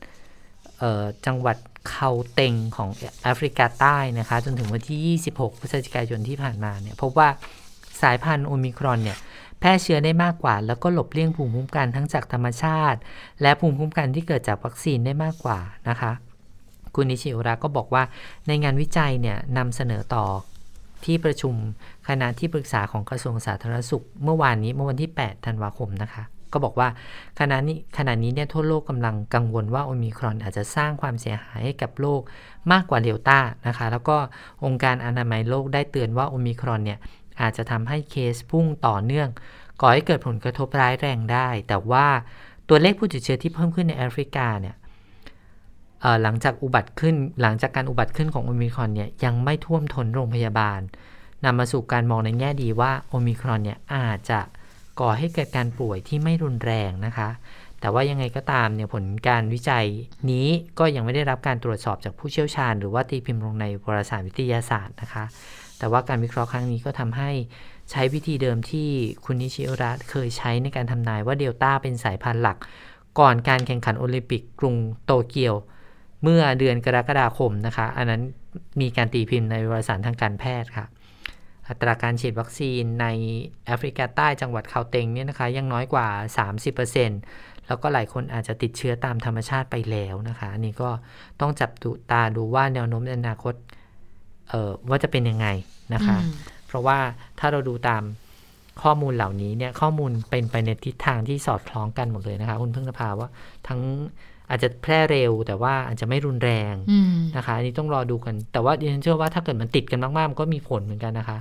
[1.25, 1.57] จังหวัด
[1.89, 2.89] เคาเต็งของ
[3.23, 7.29] แอฟริกาใต้นะคะจนถึงวันที่ 26 พฤศจิกายนที่ผ่านมาเนี่ยพบว่า
[8.01, 9.17] สายพันธุ์โอมิครอนเนี่ย
[9.59, 12.99] แพร่เชื้อได้มากกว่า แล้วก็หลบเลี่ยงภูมิคุ้มกันทั้งจากธรรมชาติ
[13.41, 16.11] และภูมิคุ้มกันที่เกิดจากวัคซีนได้มากกว่านะคะ
[16.95, 18.03] คุณนิชิอุระก็บอกว่า
[18.47, 20.25] ในงานวิจัยเนี่ยนำเสนอต่อ
[21.05, 21.53] ที่ประชุม
[22.07, 26.89] คณะที่ปรึกษาของกระทรวงสาธารณสุข เมื่อวานนี้เมื่อวันที่ 8 ธันวาคมนะคะ ก็บอกว่า
[27.39, 32.21] ขณะนี้ขณะนี้เนี่ยทั่วโลกกำลังกังวลว่าโอมิครอนอาจจะสร้างความเสียหายให้กับโลก
[32.71, 34.17] มากกว่าเดลต้านะคะ แล้วก็
[34.65, 36.99] องค์การอนามัยโลกได้เตือนว่าโอมิครอนเนี่ย
[37.41, 39.29] อาจจะทำให้เคสพุ่งต่อเนื่อง
[39.81, 42.05] ก่อให้เกิดผลกระทบร้ายแรงได้ แต่ว่า
[42.69, 44.75] ตัวเลขผู้ติดเชื้อที่เพิ่มขึ้นในแอฟริกาเนี่ย
[46.23, 50.79] หลังจากอุบัติขึ้นหลังจากการอุบัติขึ้นของโอมิครอนเนี่ยยังไม่ท่วมท้นโรงพยาบาล
[51.45, 54.39] นำมาสู่การมองในแง่ดีว่าโอมิครอนเนี่ยอาจจะ
[54.99, 57.29] ก่อให้เกิดการป่วยที่ไม่รุนแรงนะคะ
[57.79, 59.85] แต่ว่ายังไงก็ตามเนี่ยผลการวิจัย
[60.31, 60.47] นี้
[60.79, 65.23] ก็ยังไม่ได้รับการตรวจสอบจากผู้เชี่ยวชาญ หรือว่าตีพิมพ์ลงในวารสารวิทยาศาสตร์นะคะ
[65.79, 67.31] แต่ว่าการวิเคราะห์ครั้งนี้ก็ทำให้
[67.91, 68.89] ใช้วิธีเดิมที่
[69.25, 72.57] คุณนิชิโอระเคยใช้ในการทำนายว่าเดลต้าเป็นสายพันธุ์หลัก
[73.19, 75.55] ก่อนการแข่งขันโอลิมปิกกรุงโตเกียว
[76.23, 78.21] เมื่อเดือนกรกฎาคมนะคะ อันนั้น
[78.81, 80.85] มีการตีพิมพ์ในวารสารทางการแพทย์ค่ะ
[81.69, 83.07] อัตราการฉีดวัคซีนใน
[83.65, 86.07] แอฟริกาใต้จังหวัดคาเตงเนี่ยนะคะ ยังน้อยกว่า
[86.87, 90.89] 30%แล้วก็หลายคนอาจจะติดเชื้อตามธรรมชาติไปแล้วนะคะ อันนี้ก็
[91.41, 91.71] ต้องจับ
[92.11, 93.53] ตาดูว่าแนวโน้มในอนาคต
[94.49, 95.47] เอ่อว่าจะเป็นยังไง
[95.93, 96.17] นะคะ
[96.67, 96.97] เพราะว่า
[97.39, 98.03] ถ้าเราดูตาม
[98.83, 103.29] ข้อมูลเหล่านี้เนี่ยข้อมูลเป็นไปในทิศทางที่สอดคล้องกันหมดเลยนะคะ คุณพึ่งนภาว่า
[103.67, 103.81] ทั้ง
[104.49, 106.75] อาจจะแพร่เร็วแต่ว่าอาจจะไม่รุนแรง
[107.37, 111.39] นะคะ อันนี้ต้องรอดูกัน แต่ว่าดิฉันเชื่อว่าถ้าเกิดมันติดกันมากๆมันก็มีผลเหมือนกันนะคะ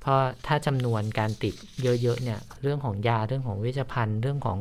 [0.00, 4.60] เพราะถ้าจำนวนการติดเยอะๆเนี่ย เรื่องของยาเรื่องของเวชภัณฑ์เรื่องของ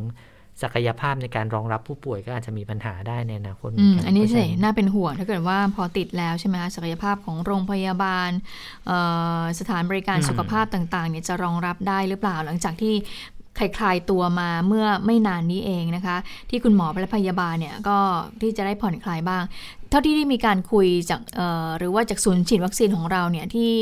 [0.63, 8.29] ศักยภาพในการรองรับผู้ป่วยก็อาจจะมีปัญหาได้ในอนาคตเหมือนกันอันนี้สิน่าเป็นห่วงถ้าเกิดว่าพอติดแล้วใช่ไหมคะศักยภาพของโรงพยาบาล
[9.59, 12.93] สถานบริการสุขภาพต่างๆเนี่ยจะรองรับได้หรือเปล่า หลังจากที่
[13.57, 16.17] คลายตัวมาเมื่อไม่นานนี้เองนะคะ
[16.49, 17.97] ที่คุณหมอและพยาบาลเนี่ยก็
[18.41, 19.43] ที่จะได้ผ่อนคลายบ้าง
[19.97, 21.21] ท่าที่ได้มีการคุยจาก
[21.77, 23.73] หรือว่าจากศูนย์ฉีดวัคซีนของเราเนี่ยที่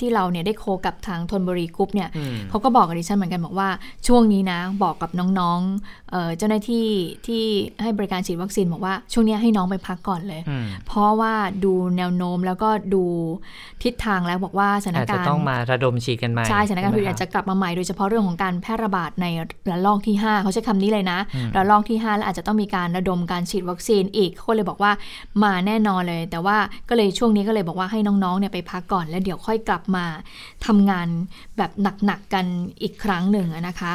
[0.00, 2.08] ที่เราเนี่ยได้ co กับทางธนบุรีกรุ๊ปเนี่ย
[2.50, 3.68] เขาก็บอกกับดิฉันเหมือนกันบอกว่า
[4.06, 6.88] ช่วงนี้นะบอกกับน้องๆเจ้าหน้าที่
[7.26, 7.42] ที่
[7.82, 10.42] ให้บริการฉีดวัคซีนบอกว่าช่วงนี้ให้น้องไปพักก่อนเลย
[10.86, 13.04] เพราะว่าดูแนวโน้มแล้วก็ดู
[13.82, 19.26] ทิศทางแล้วบอกว่าสถานการณ์จะต้องมาระดมฉีดกันใหม่ใช่สถานการณ์โควิดอาจจะกลับมาใหม่โดยเฉพาะเรื่องของการแพร่ระบาดใน
[19.70, 21.18] ระลอกที่ 5 เขาใช้คำนี้เลยนะ
[21.56, 24.92] ระลอกที่ 5 แล้วอาจจะต้องมีการระดมการฉีดวัคซีนอีกเขาเลยบอกว่า
[25.44, 26.56] มาแน่นอนเลย แต่ว่า
[26.88, 30.04] ก็เลยช่วงนี้ก็เลยบอกว่าให้น้องๆเนี่ยไปพักก่อน แล้วเดี๋ยวค่อยกลับมา
[30.66, 31.08] ทำงาน
[31.56, 31.70] แบบ
[32.04, 32.44] หนักๆกัน
[32.82, 33.92] อีกครั้งหนึ่งนะคะ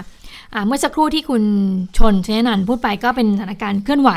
[0.65, 1.43] เมื่อสักครู่ที่คุณ
[1.97, 4.11] ชนเชนันพูดไปก็เป็นสถานการณ์เคลื่อนไหว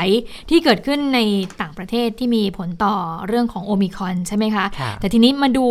[0.49, 1.19] ที่เกิดขึ้นใน
[1.61, 2.95] ต่างประเทศที่มีผลต่อ
[3.27, 4.65] เรื่องของโอมิคอนใช่ไหมคะ
[4.99, 5.67] แต่ทีนี้มาดู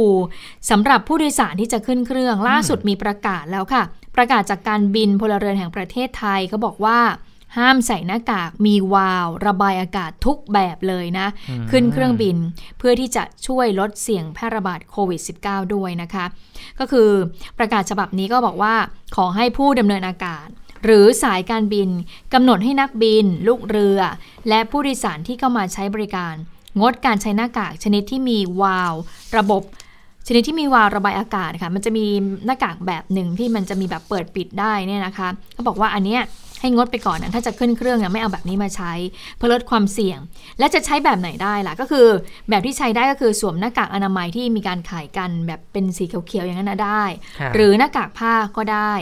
[0.71, 3.83] สำหรับผู้โดยสารที่จะขึ้นเครื่องล่าสุดมีประกาศแล้วค่ะ
[4.17, 6.99] ประกาศจากการบินพลเรือนแห่งประเทศไทยก็บอกว่า
[7.59, 11.27] ห้ามใส่หน้ากากมีวาลวระบายอากาศทุกแบบเลยนะ
[11.71, 12.37] ขึ้นเครื่องบิน
[12.79, 16.25] เพื่อที่จะช่วยลดเสี่ยงแพร่ระบาดโควิด -19 ด้วยนะคะ
[16.79, 17.11] ก็คือ
[17.59, 18.75] ประกาศฉบับนี้ก็บอกว่า
[19.17, 20.47] ขอให้ผู้ดำเนินอากาศ
[20.85, 21.89] หรือสายการบิน
[22.35, 24.01] กำหนดให้นักบิน ลูกเรือ
[24.49, 26.35] และผู้โดยสารที่เข้ามาใช้บริการ
[26.81, 28.95] งดการใช้หน้ากากชนิดที่มีวาลว
[29.39, 29.63] ระบบ
[30.27, 32.05] ชนิดที่มีวาลวระบายอากาศค่ะ มันจะมี
[32.47, 36.23] หน้ากากแบบหนึ่งที่มันจะมีแบบเปิดปิดได้เนี่ยนะคะเขาบอกว่าอันเนี้ย
[36.63, 38.93] ให้งดไปก่อนนะถ้าจะขึ้นเครื่องเนี่ยไม่เอาแบบนี้มาใช้
[39.37, 40.19] เพื่อลดความเสี่ยง
[40.59, 42.07] และจะใช้แบบไหนได้ล่ะก็คือ
[42.51, 47.05] แบบที่ใช้ได้ก็คือสวมหน้ากากอนามัยที่มีการขายกันแบบเป็นสีเขียวๆอย่างนั้นนะได้
[47.55, 48.93] หรือหน้ากากผ้าก็ได้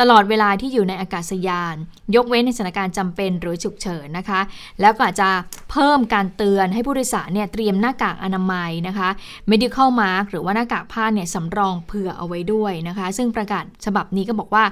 [0.00, 1.76] ตลอดเวลาที่อยู่ในอากาศยาน
[2.14, 4.40] ยกเว้นในสถานการณ์จำเป็นหรือฉุกเฉินนะคะ
[4.80, 5.28] แล้วก็อาจจะ
[5.70, 9.08] เพิ่มการเตือนให้ผู้โดยสารเนี่ยเตรียมหน้ากากอนามัยนะคะ
[9.50, 14.64] medical mask หรือว่าหน้ากากผ้าเนี่ยสำรองเผื่อเอาไว้ด้วยนะคะ ซึ่งประกาศฉบับนี้ก็บอกว่า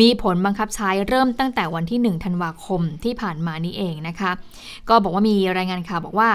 [0.00, 4.30] มีผลบังคับใช้เริ่มตั้งแต่วันที่ที่ 1 ธันวาคมที่ผ่านมานี้เองนะคะ
[4.88, 6.30] ก็บอกว่ามีรายงานข่าวบอกว่า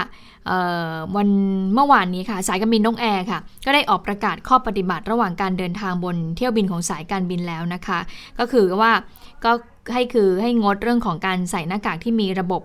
[1.16, 1.28] วัน
[1.74, 7.98] เมื่อวานนี้ค่ะสายการบินนกแอร์ค่ะ ก็ได้ออกประกาศข้อปฏิบัติระหว่างการเดินทางบนเที่ยวบินของสายการบินแล้วนะคะ
[8.38, 8.92] ก็คือว่า
[9.44, 9.50] ก็
[9.92, 12.62] ให้คือให้งดเรื่องของการใส่หน้ากากที่มีระบบ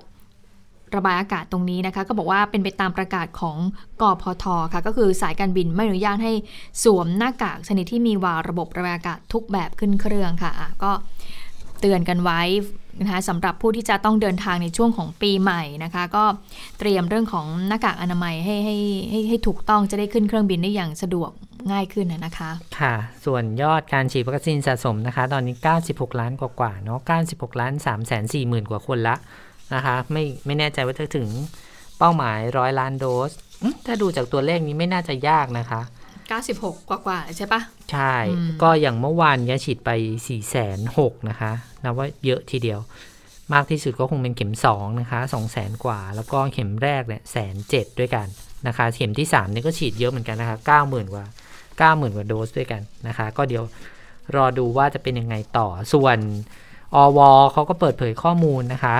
[0.95, 3.57] ระบายอากาศตรงนี้นะคะ ก็บอกว่าเป็นไปตามประกาศของ
[4.01, 6.33] กอพทค่ะ ก็คือสายการบินไม่อนุญาตให้
[6.83, 10.91] สวมหน้ากากชนิดที่มีวาระบบระบายอากาศทุกแบบขึ้นเครื่องค่ะะก็
[11.83, 12.41] เตือนกันไว้
[13.01, 16.23] นะคะสำหรับผู้ที่จะต้องเดินทางในช่วงของปีใหม่นะคะ ก็
[16.79, 18.77] เตรียมเรื่องของหน้ากากอนามัยให้ให้
[19.09, 21.29] ให้ให้ถูกต้องจะได้ขึ้นเครื่องบินได้อย่างสะดวก
[21.71, 25.55] ง่ายขึ้นนะคะ ค่ะ ส่วนยอดการฉีดวัคซีนสะสมนะคะ ตอนนี้
[25.87, 29.15] 96 ล้านกว่าๆเนาะ96 ล้าน3แสน4หมื่นกว่าคนละ
[29.73, 31.27] นะคะ ไม่ไม่แน่ใจว่าจะถึง
[31.99, 33.31] เป้าหมายร้อยล้านโดส
[33.85, 35.81] ถ้าดูจากตัวเลขนี้ไม่น่าจะยากนะคะ
[36.33, 38.15] 96 กว่ากว่าใช่ปะใช่
[38.61, 41.51] ก็อย่างเมื่อวานนี้ฉีดไป4ี่แสนหกนะคะ
[41.83, 42.79] นับว่าเยอะทีเดียว
[43.53, 48.27] มากที่สุดก็คงเป็นเข็ม 2 นะคะ2 0 0แสนกว่า แล้วก็เข็มแรกเนี่ยแสนเจ็ดด้วยกัน
[48.67, 51.25] นะคะ เข็มที่3เนี่ยก็ฉีดเยอะเหมือนกันนะคะ 90,000 กว่า
[51.95, 53.63] 90,000 กว่าโดสด้วยกันนะคะ ก็เดี๋ยว
[54.35, 56.17] รอดูว่าจะเป็นยังไงต่อส่วน
[56.95, 57.19] อว
[57.53, 58.95] เขาก็เปิดเผยข้อมูลนะคะ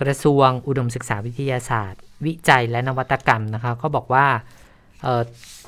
[0.00, 4.26] กระทรวงอุดมศึกษาวิทยาศาสตร์ วิจัยและนวัตกรรมนะคะ ก็บอกว่า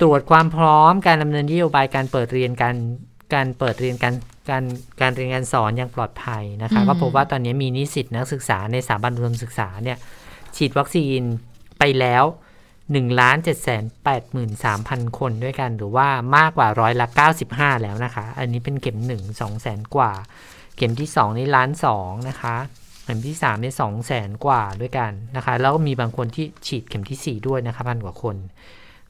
[0.01, 2.75] ตรวจความพร้อมการดำเนินนโยบายการเปิดเรียนการ
[3.33, 4.15] การเปิดเรียนการ
[4.49, 4.63] การ
[5.01, 9.97] การเรียนการสอนอย่างปลอดภัยนะคะก็พบว่าตอนนี้มีนิสิตนักศึกษาในสถาบันอุดมศึกษาเนี่ย
[10.55, 11.21] ฉีดวัคซีน
[11.79, 12.23] ไปแล้ว
[12.73, 14.47] 1ล้าน7แสน8 3 0
[14.91, 17.07] 0 0 คนด้วยกัน หรือว่ามากกว่าร้อยละ
[17.45, 20.11] 95 แล้วนะคะ อันนี้เป็นเข็ม 1 2แสนกว่า
[20.75, 21.69] เข็มที่ 2 นี่ล้าน
[21.99, 22.55] 2นะคะ
[23.03, 28.35] เข็มที่3นี่2แสนกว่าด้วยกันนะคะ แล้วก็มีบางคนที่ฉีดเข็มทีสี่4 ด้วยนะคะพันกว่าคน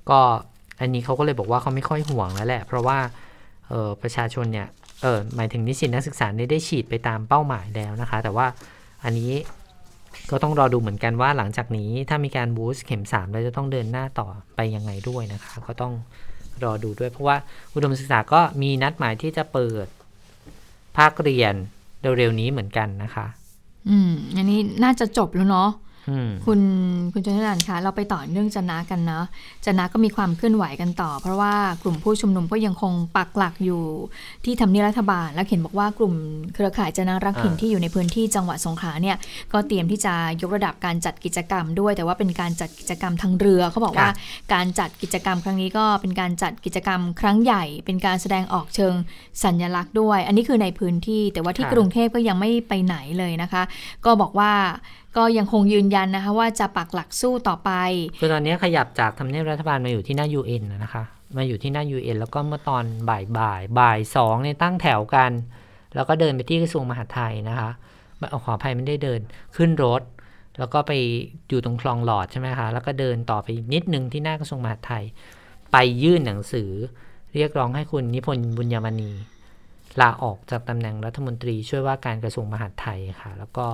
[0.09, 0.19] ก็
[0.79, 2.97] อันนี้เขาก็เลยบอกว่าเขาไม่ค่อยห่วงแล้วแหละ เพราะว่า
[3.69, 4.67] เออประชาชนเนี่ย
[5.01, 8.47] เออหมายถึงนิสิตนักศึกษาได้ฉีดไปตามเป้าหมายแล้วนะคะ แต่ว่า
[9.03, 9.31] อันนี้
[10.31, 15.93] ก็ต้องรอดูเหมือนกันว่าหลังจากนี้ถ้ามีการบูสต์เข็ม3แล้วจะต้องเดินหน้าต่อไปยังไงด้วยนะคะ ก็ต้อง
[16.63, 17.37] รอดูด้วย เพราะว่า
[17.73, 19.87] อุดมศึกษาก็มีนัดหมายที่จะเปิด
[20.97, 21.53] ภาคเรียน
[22.17, 23.25] เร็วๆนี้เหมือนกันนะคะ
[23.89, 25.69] อืม อันนี้น่าจะจบแล้วเนาะ
[26.45, 26.59] คุณ
[27.13, 29.25] คุณชนนันท์คะเราไปต่อเรื่องจะนะกันเนาะ
[29.65, 33.83] จะนะก็มีความเคลื่อนไหวกันต่อ เพราะว่ากลุ่มผู้ชุมนุมก็ยังคงปักหลักอยู่
[34.45, 36.13] ที่ทำเนียบรัฐบาล แล้วเห็นบอกว่ากลุ่ม
[36.53, 39.17] เครือข่ายจะนะรักถิ่นอ่าที่อยู่ในพื้นที่จังหวัดสงขลาเนี่ย
[39.53, 44.09] ก็เตรียมที่จะยกระดับการจัดกิจกรรมด้วย แต่ว่าเป็นการจัดกิจกรรมทางเรือเขาบอกว่า
[44.53, 48.93] การจัดกิจกรรมครั้งนี้ก็เป็นการจัดกิจกรรมครั้งใหญ่ เป็นการแสดงออกเชิง
[49.43, 53.63] สัญลักษณ์ด้วย อันนี้คือในพื้นที่ แต่ว่าที่ค่ะกรุงเทพก็ยังไม่ไปไหนเลยนะคะ
[54.05, 54.51] ก็บอกว่า
[55.17, 57.71] ก็ยังคงยืนยันนะคะว่าจะปักหลักสู้ต่อไป
[58.19, 61.03] คือตอนนี้ขยับจากทำเนียบรัฐบาลมาอยู่ที่หน้า UN นะนะคะ
[61.37, 65.31] มาอยู่ที่หน้า UN แล้วก็เมื่อตอนบ่ายบ่ายบ่ายสองเนี่ยตั้งแถวกัน
[65.95, 67.69] แล้วก็เดินไปที่กระทรวงมหาดไทยนะคะ
[68.17, 69.19] ไม่เอาขออภัยไม่ได้เดิน
[69.55, 70.01] ขึ้นรถ
[70.59, 70.91] แล้วก็ไป
[71.49, 75.03] อยู่ตรงคลองหลอดใช่ไหมคะแล้วก็เดินต่อไปนิดนึงที่หน้ากระทรวงมหาดไทย
[75.71, 76.71] ไปยื่นหนังสือ
[77.33, 79.11] เรียกร้องให้คุณนิพนธ์บุญยมณี
[80.01, 83.67] ลาออกจากตำแหน่งรัฐมนตรีช่วยว่าการกระทรวงมหาดไทยค่ะ แล้วก็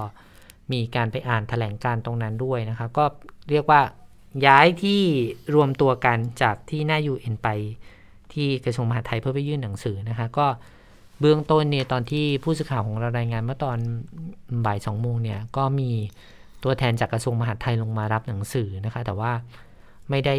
[0.74, 3.06] มีการไปอ่านแถลงการณ์ตรงนั้นด้วยนะคะก็
[3.50, 3.82] เรียกว่า
[4.48, 5.02] ย้ายที่
[5.56, 7.48] รวมตัวกันจากที่หน้า UN ไป
[8.34, 10.48] ที่กระทรวงมหาดไทยเพื่อไปยื่นหนังสือนะคะก็
[11.20, 13.78] เบื้องต้นเนี่ยตอนที่ผู้สื่อข่าวของเรารายงานเมื่อตอน
[14.66, 15.90] บ่ายสองโมงเนี่ยก็มี
[16.64, 19.32] ตัวแทนจากกระทรวงมหาดไทยลงมารับหนังสือนะคะ แต่ว่า
[20.10, 20.36] ไม่ได้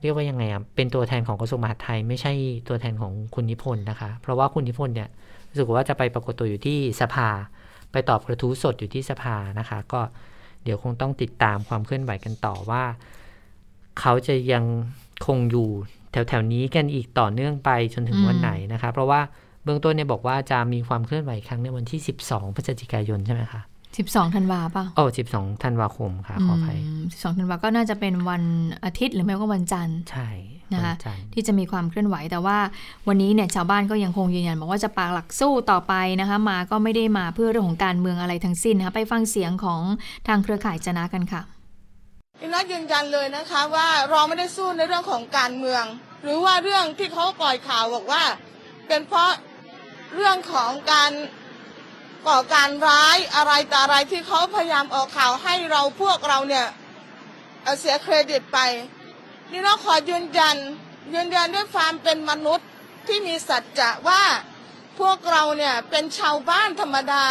[0.00, 2.32] เรียกว่ายังไงอะเป็นตัวแทนของกระทรวงมหาดไทย ไม่ใช่
[2.68, 5.08] ตัวแทนของคุณนิพนธ์นะคะ เพราะว่าคุณนิพนธ์เนี่ย
[5.48, 7.28] รู้สึกว่าจะไปปรากฏตัวอยู่ที่สภา
[7.92, 10.00] ไปตอบกระทู้สดอยู่ที่สภานะคะ ก็
[10.64, 12.84] เดี๋ยวคงต้องติดตามความเคลื่อนไหวกันต่อว่า
[14.00, 14.64] เขาจะยัง
[15.26, 15.68] คงอยู่
[16.12, 19.20] แถวๆนี้กันอีกต่อเนื่องไปจนถึงวันไหนนะคะ เพราะว่า
[19.64, 23.62] เบื้องต้นเนี่ยบอกว่าจะมีความเคลื่อนไหวครั้งในวันที่ 12พฤศจิกายนใช่ไหมคะ
[23.96, 28.42] 12ธันวาป่ะโอ้12ธันวาคมค่ะขออภัยม12ธันวาก็น่าจะเป็นวัน
[28.84, 30.30] อาทิตย์หรือไม่ก็วันจันทร์ใช่
[30.74, 32.58] นะคะวันจันทร์ที่จะมีความเคลื่อนไหวแต่ว่า
[33.08, 39.80] วันนี้เนี่ยชาวบ้านก็ยังคงยืนยันบอกว่าจะปากหลักสู้ต่อไปนะคะมาก็ไม่ได้มาเพื่อเรื่องของการเมืองอะไรทั้งสิ้นนะคะไปฟังเสียงของ
[40.28, 41.42] ทางเครือข่ายจนะกันค่ะ
[42.40, 45.84] อินัทยืนยันเลยนะคะว่าเราไม่ได้สู้ในเรื่องของการเมือง
[46.22, 48.22] หรือว่าเรื่องที่เขาปล่อยข่าวบอกว่า
[48.88, 49.30] เป็นเพราะ
[50.14, 51.10] เรื่องของการ
[52.26, 56.66] ก่อการร้ายอะไรแต่อะไรที่เขาพยายามออกข่าวให้เราพวกเราเนี่ย
[57.62, 58.58] เเสียเครดิตไป
[59.50, 60.56] นี่เราขอยืนยัน
[61.14, 62.68] ยืนยันด้วยความเป็นมนุษย์
[63.06, 64.22] ที่มีสัจจะว่า
[65.00, 67.26] พวกเราเนี่ยเป็นชาวบ้านธรรมดา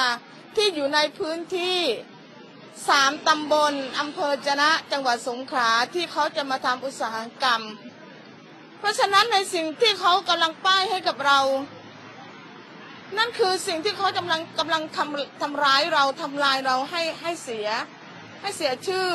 [0.55, 1.79] ที่อยู่ในพื้นที่
[2.87, 7.61] สามตำบลอำเภอจนะจังหวัดสงขลาที่เขาจะมาทำอุตสาหกรรม
[8.79, 11.39] เพราะฉะนั้นในสิ่งที่เขากำลังป้ายให้กับเรา
[13.17, 17.67] นั่นคือสิ่งที่เขากำลังกำลังทำทำร้ายเราทำลายเราให้ให้เสีย
[18.41, 19.09] ให้เสียชื่อ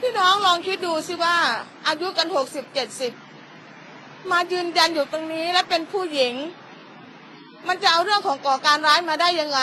[0.00, 1.36] พี่น้องลองคิดดูสิว่า
[1.86, 3.12] อายุกันหกสิบเจ็ดสิบ
[4.30, 6.34] มายืนยันอยู่ตรงนี้และเป็นผู้หญิง
[7.68, 9.60] มันจะเอาเรื่องของก่อการร้ายมาได้ยังไง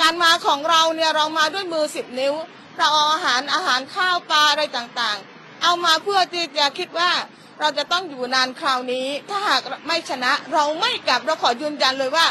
[0.00, 2.34] การมาของเราเนี่ยเรามาด้วยมือสิบนิ้ว
[2.78, 7.10] เราเอาอาหารอาหารข้าวปลาอะไรต่างๆ เอามาเพื่อที่จะคิดว่า
[7.60, 12.26] เราจะต้องอยู่นานคราวนี้ ถ้าหากไม่ชนะเราไม่กลับเราขอยืนยันเลยว่า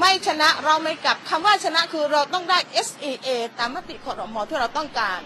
[0.00, 5.20] ไม่ชนะเราไม่กลับคำว่าชนะคือเราต้องได้ SEA ตามมติคอรมอที่เราต้องการ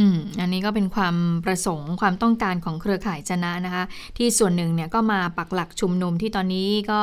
[0.00, 3.84] อืมอันนี้ก็เป็นความประสงค์ความต้องการของเครือข่ายจนะนะคะ
[4.16, 7.00] ที่ส่วนหนึ่งเนี่ยก็มาปักหลักชุมนุมที่ตอนนี้ก็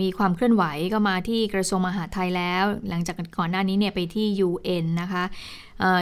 [0.00, 5.24] มีความเคลื่อนไหวก็มาที่กระทรวงมหาดไทยแล้ว หลังจากก่อนหน้านี้เนี่ยไปที่ UN นะคะ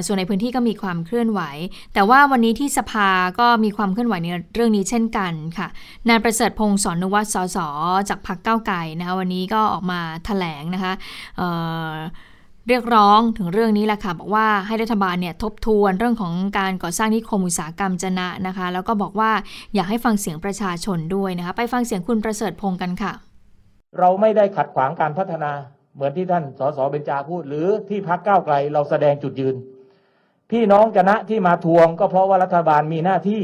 [0.07, 1.41] ส่วนในพื้นที่ก็มีความเคลื่อนไหว
[1.95, 3.09] แต่ว่าวันนี้ที่สภา
[3.41, 5.69] ก็มีความเคลื่อนไหวในเรื่องนี้เช่นกันค่ะ
[6.09, 7.59] นายประเสริฐพงศ์สอนนุวัฒน์สส
[8.09, 10.93] จากพรรคก้าวไกลนะคะวันนี้ก็ออกมาแถลงนะคะ
[12.69, 19.31] เรียกร้องถึงเรื่องนี้แหละค่ะบอกว่าให้รัฐบาลเนี่ยทบทวนเรื่องของการก่อสร้างนิคมอุตสาหกรรมจนะนะคะ แล้วก็บอกว่า
[19.75, 23.13] อยากให้ฟังเสียงประชาชนด้วยนะคะ ไปฟังเสียงคุณประเสริฐพงศ์กันค่ะ
[23.99, 25.53] เราไม่ได้ขัดขวางการพัฒนา
[25.95, 29.57] เหมือนที่ท่านสสเบญจาพูด หรือที่พักก้าวไกลเราแสดงจุดยืน
[30.51, 33.43] พี่น้องจนะที่มาทวง ก็เพราะว่ารัฐบาลมีหน้าที่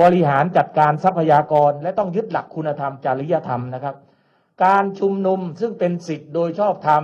[0.00, 3.96] บริหารจัดการทรัพยากร และต้องยึดหลักคุณธรรมจริยธรรมนะครับ
[4.64, 7.02] การชุมนุมซึ่งเป็นสิทธิ์โดยชอบธรรม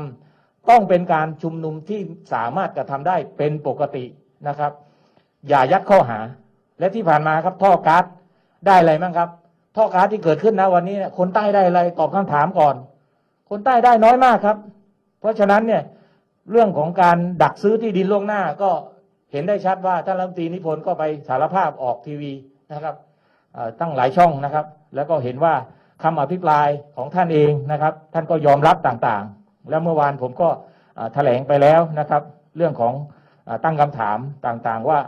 [0.68, 2.00] ต้องเป็นการชุมนุมที่
[2.32, 4.04] สามารถกระทำได้เป็นปกติ
[4.48, 4.72] นะครับ
[5.48, 6.18] อย่ายัดข้อหา
[6.78, 8.04] และที่ผ่านมาครับท่อก๊าซ
[8.66, 9.28] ได้อะไรบ้างครับ
[9.76, 12.74] ท่อก๊าซที่เกิดขึ้นนะวันนี้เนี่ยคนใต้ได้อะไรตอบคำถามก่อน
[13.50, 14.56] คนใต้ได้น้อยมากครับ
[15.20, 15.82] เพราะฉะนั้นเนี่ย
[16.50, 18.70] เรื่องของการดักซื้อที่ดินล่วงหน้าก็
[19.32, 22.32] เห็นได้ชัดว่าท่านรัฐมนตรีนิพนธ์ก็ไปสารภาพออกทีวี
[22.72, 22.94] นะครับ
[23.80, 25.54] ตั้งหลายช่องนะครับ แล้วก็เห็นว่า
[26.02, 29.39] คำอภิปรายของท่านเองนะครับ ท่านก็ยอมรับต่างๆ
[29.70, 30.48] แล้วเมื่อวานผมก็
[31.14, 32.22] แถลงไปแล้วนะครับ
[32.56, 32.94] เรื่องของ
[33.48, 34.98] อตั้งคำถามต่างๆ ว่า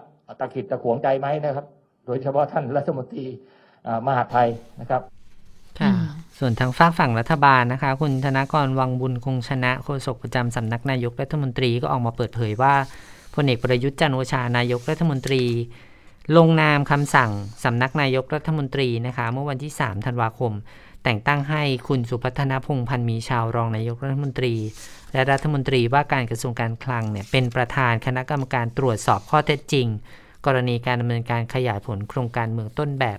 [0.40, 1.66] ตะขิดตะขวงใจไหมนะครับ
[2.06, 3.24] โดยเฉพาะท่านรัฐมนตรี
[4.06, 4.48] มหาไทย
[4.80, 5.02] นะครับ
[5.80, 5.92] ค่ะ
[6.38, 12.74] ส่วนทางฝากฝั่งรัฐบาลนะคะ คุณธนกรวังบุญคงชนะโฆษกประจำสำนักนายกรัฐมนตรีก็ออกมาเปิดเผยว่า
[13.34, 15.42] พลเอกประยุทธ์จันโอชานายกรัฐมนตรี
[16.36, 17.30] ลงนามคำสั่ง
[17.64, 20.52] สำนักนายกรัฐมนตรีนะคะ เมื่อวันที่ 3 ธันวาคม
[21.04, 24.54] แต่งตั้งให้คุณสุพัฒนพงพันธ์มีชาวรองนายกรัฐมนตรี
[25.12, 29.86] และรัฐมนตรีว่าการกระทรวงการคลังเนี่ยเป็นประธานคณะกรรมการตรวจสอบข้อเท็จจริง
[30.46, 33.18] กรณีการดำเนินการขยายผลโครงการเมืองต้นแบบ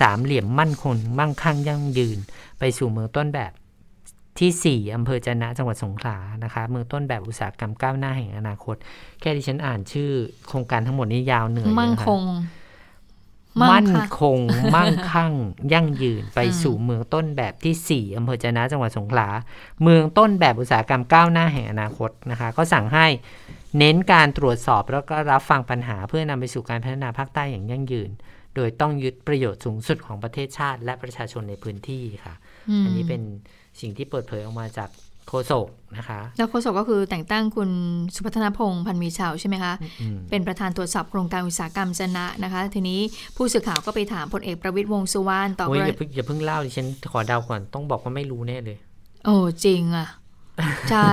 [0.00, 2.18] สามเหลี่ยมมั่นคงมั่งคั่งยั่งยืน
[2.58, 3.52] ไปสู่เมืองต้นแบบ
[4.38, 8.76] ที่ 4 อำเภอจนะจังหวัดสงขลานะคะเมืองต้นแบบอุตสาหกรรมก้าวหน้าแห่งอนาคต
[9.20, 10.10] แค่ที่ฉันอ่านชื่อ
[10.48, 12.22] โครงการทั้งหมดนี้ยาวเหนื่อยมั่งคะคง
[13.62, 14.40] มั่นค่ะคง
[14.74, 15.32] มั่งคั่ง
[15.72, 19.28] ยั่งยืนไปสู่เมืองต้นแบบที่ 4อำเภอจะนะจังหวัดสงขลา
[19.82, 23.06] เมืองต้นแบบอุตสาหกรรมก้าวหน้าแห่งอนาคตนะคะก็สั่งให้
[23.78, 28.10] เน้นการตรวจสอบแล้วก็รับฟังปัญหาเพื่อนำไปสู่การพัฒนาภาคใต้อย่างยั่งยืน
[28.54, 32.34] โดยต้องยึดประโยชน์สูงสุดของประเทศชาติ และประชาชนในพื้นที่ค่ะ
[32.80, 33.22] มอันนี้เป็น
[33.80, 34.90] สิ่งที่เปิดเผยออกมาจาก
[35.28, 37.70] โฆษกนะคะ แล้วโฆษกก็คือแต่งตั้งคุณ
[38.14, 43.00] สุพัฒนพงษ์พันธ์มีชาวใช่ไหมคะอืมเป็นประธานตรวจสอบโครงการอุตสาหกรรมจนะ นะคะ ทีนี้
[43.36, 48.78] ผู้สื่อข่าวก็ไปถามพลเอกประวิตยวงษ์สุวรรณต่อโอ้ยกรอย่าณีเพิ่งอย่าเพิ่งเล่าดิฉันขอเดาก่อนต้องบอกว่าไม่รู้แน่เลย
[49.24, 50.08] โอ้จริงอะ
[50.90, 51.10] ใช่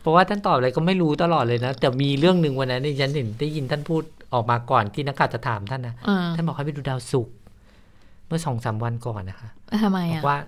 [0.00, 4.02] เพราะว่าท่านตอบอะไรก็ไม่รู้ตลอดเลยนะ แต่มีเรื่องหนึ่งวันนั้นที่ฉันเห็นได้ยินท่านพูด
[4.34, 7.34] ออกมาก่อนที่นักข่าวจะถามท่านนะเออท่านบอกให้ไปดูดาวศุกร์
[8.26, 9.48] เมื่อสองสามวันก่อนนะคะ
[9.82, 10.38] ทำไมบออะกว่า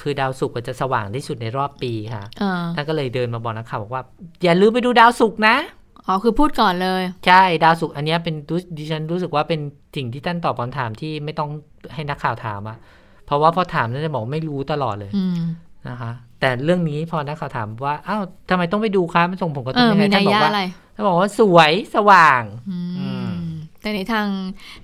[0.00, 4.02] คือดาวศุกร์มันจะสว่างที่สุดในรอบปีค่ะเออท่านก็เลยเดินมาบอกนักข่าวบอกว่า
[4.44, 5.56] อย่าลืมไปดูดาวศุกร์นะ
[6.06, 9.60] อ๋อคือพูดก่อนเลย ใช่ดาวศุกร์อันเนี้ยเป็นรู้ดิฉันรู้สึกว่าเป็น
[9.96, 11.50] สิ่งที่ท่านตอบคำถามที่ไม่ต้อง
[11.94, 12.78] ให้นักข่าวถามอะ
[13.26, 15.38] เพราะว่าพอถามท่านจะบอกไม่รู้ตลอดเลยอืม
[15.88, 20.62] นะคะ แต่เรื่องนี้พอนักข่าวถามว่าอ้าวทำไมต้องไปดูคะมันส่งผลกระเอทบอยังไงมีท่านันยบอกยะว่าอะไร
[20.94, 23.32] ท่านบอกว่าสวยสว่างอืมอืม
[23.80, 24.26] แต่ในทาง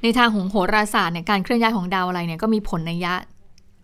[0.03, 3.15] ในทางของโหราศาสตร์เนี่ยการเคลื่อนย้ายของดาวอะไรเนี่ยก็มีผลนัยยะ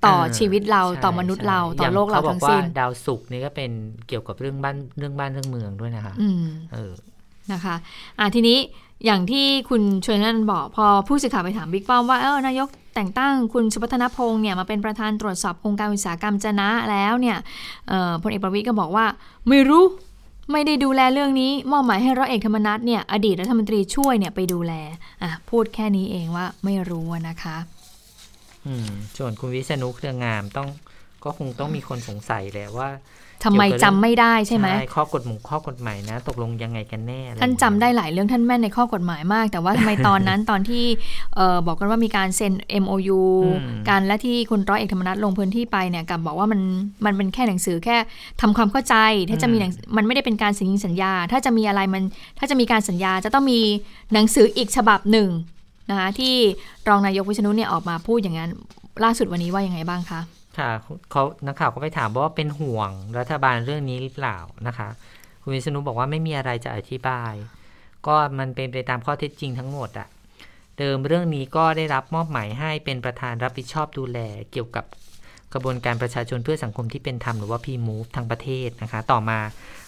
[0.04, 3.70] ต่ออาชีวิตเราใช่ต่อมนุษย์เราใช่ต่อโลกเราย่ทั้งขบอสิ้นว่าดาวศุกร์นี่ก็เป็น
[4.08, 6.92] เกี่ยวกับเรื่องบ้านเรื่องบ้านเรื่องเมืองด้วยนะคะอืมเออ
[7.52, 7.74] นะคะ
[8.18, 8.58] อะทีนี้
[9.04, 17.36] อย่างที่คุณชวนนันท์บอกพอผู้สื่อข่าวไปถามบิ๊กป้อมว่าเออนายกแต่งตั้งคุณสุพัฒนพงศ์เนี่ยมาเป็นประธานตรวจสอบโครงการอุตสาหกรรมจะนะแล้วเนี่ย
[17.88, 19.06] เอ่อพลเอกประวิตยก็บอกว่า
[19.48, 19.84] ไม่รู้
[20.52, 24.72] ไม่ได้ดูแลเรื่องนี้มอบหมายให้ร้อยเอกธรรมนัฐเนี่ยอดีตรัฐมนตรีช่วยเนี่ยไปดูแล
[25.22, 27.56] อะพูดแค่นี้เองว่าไม่รู้อะนะคะ
[28.66, 30.68] อืมส่วนคุณวิษณุเครืองามต้อง
[31.25, 32.90] ก็คงต้องมีคนสงสัยแหละว่า
[33.44, 40.85] ทำไมจำไม่ได้ใช่ไหมข้อกฎหมงข้อกฎหมายนะ ตกลงยังไงกันแน่อะไรท่านจำอย่งได้เงี้ยหลายเรื่องท่านแม่นในข้อกฎหมายมาก แต่ว่าทำไมตอนนั้นตอนที่
[41.37, 43.20] เอ่อบอกกันว่ามีการเซ็น MOU
[43.88, 46.61] กันและที่คุณร้อยเอกธรรมนัฐลงพื้นที่ไปเนี่ยกับบอกว่ามัน
[47.05, 47.96] มันเป็นแค่หนังสือแค่
[48.40, 48.96] ทำความเข้าใจ
[49.31, 52.03] ถ้าจะมีหนังมันไม่ได้เป็นการสัญญาสัญญา ถ้าจะมีอะไรมัน
[52.38, 53.61] ถ้าจะมีการสัญญาจะต้องมี
[54.12, 55.29] หนังสืออีกฉบับหนึ่ง
[55.90, 56.37] นะคะที่
[56.88, 58.50] รองนายกวิษณุเนี่ยออกมาพูดอย่างนั้น
[59.05, 60.20] ล่าสุดวันนี้ว่ายังไงบ้างคะ
[60.59, 60.70] ค่ะ
[61.11, 64.88] เขานักข่าวก็ไปถามว่าเป็นห่วงรัฐบาลเรื่องนี้หรือเปล่านะคะ
[65.42, 67.33] คุณวิษณุบอกว่าไม่มีอะไรจะอธิบาย
[68.07, 70.09] ก็มันเป็นไปตามข้อเท็จจริงทั้งหมดอะ
[70.79, 74.18] เดิมเรื่องนี้ก็ได้รับมอบหมายให้เป็นประธานรับผิดชอบดูแล
[74.53, 74.85] เกี่ยวกับ
[75.53, 79.38] กระบวนการประชาชนเพื่อสังคมที่เป็นธรรมหรือว่า P-MOVE ทั้งประเทศนะคะ ต่อมา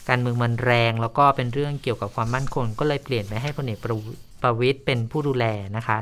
[0.08, 3.96] การเมืองมันแรงแล้วก็เป็นเรื่องเกี่ยวกับความมั่นคงก็เลยเปลี่ยนไปให้พลเอกประ
[4.42, 5.44] ประวิตยเป็นผู้ดูแล
[5.76, 5.98] นะคะ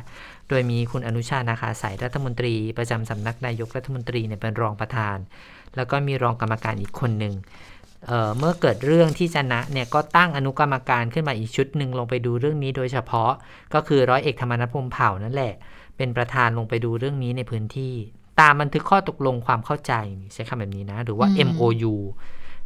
[0.49, 5.17] โดยมีคุณอนุชานาคาสายรัฐมนตรีประจำสำนักนายกรัฐมนตรีเนี่ยเป็นรองประธาน
[5.77, 7.35] แล้วก็มีรองกรรมการอีกคนหนึ่ง
[8.07, 13.33] เอ่อเมื่อเกิดเรื่องที่จะนะเนี่ยก็ตั้งอนุกรรมการขึ้นมาอีกชุดหนึ่งลงไปดูเรื่องนี้โดยเฉพาะ
[13.75, 15.55] ก็คือร้อยเอกธรรมนัฐพรหมเผ่านั่นแหละ
[15.97, 17.95] เป็นประธานลงไปดูเรื่องนี้ในพื้นที่
[18.41, 19.93] ตามบันทึกข้อตกลงความเข้าใจ
[20.33, 21.95] ใช้คำแบบนี้นะ หรือว่าอืม MOU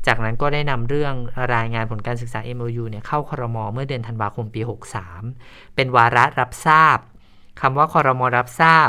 [0.06, 1.14] จากนั้นก็ได้นำเรื่อง
[1.54, 4.60] รายงานผลการศึกษา MOU เนี่ยเข้าครมเมื่อเดือนธันวาคมปี
[5.18, 6.98] 63 เป็นวาระรับทราบ
[7.60, 8.88] คำว่าคอรมอรับทราบ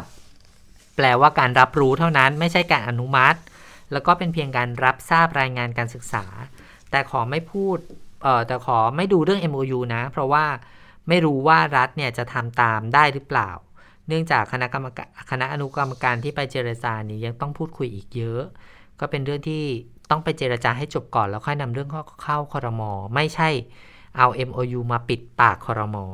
[0.96, 3.40] แปลว่าการรับรู้เท่านั้นไม่ใช่การอนุมัติ
[3.92, 6.26] แล้วก็เป็นเพียงการรับทราบรายงานการศึกษา
[6.92, 7.78] แต่ขอไม่พูด
[8.24, 10.46] เอ่อแต่ขอไม่ดูเรื่อง MOU นะ เพราะว่า
[11.10, 13.50] ไม่รู้ว่ารัฐเนี่ยจะทำตามได้หรือเปล่า
[14.08, 18.42] เนื่องจากคณะกรรมการคณะอนุกรรมการที่ไปเจรจานี้ยังต้องพูดคุยอีกเยอะ
[19.00, 19.64] ก็เป็นเรื่องที่
[20.10, 21.90] ต้องไปเจรจาให้จบก่อนแล้วค่อยนำเรื่อง
[22.24, 23.50] เข้าคอรมอไม่ใช่
[24.18, 26.06] เอา MOU มาปิดปากคอรมอ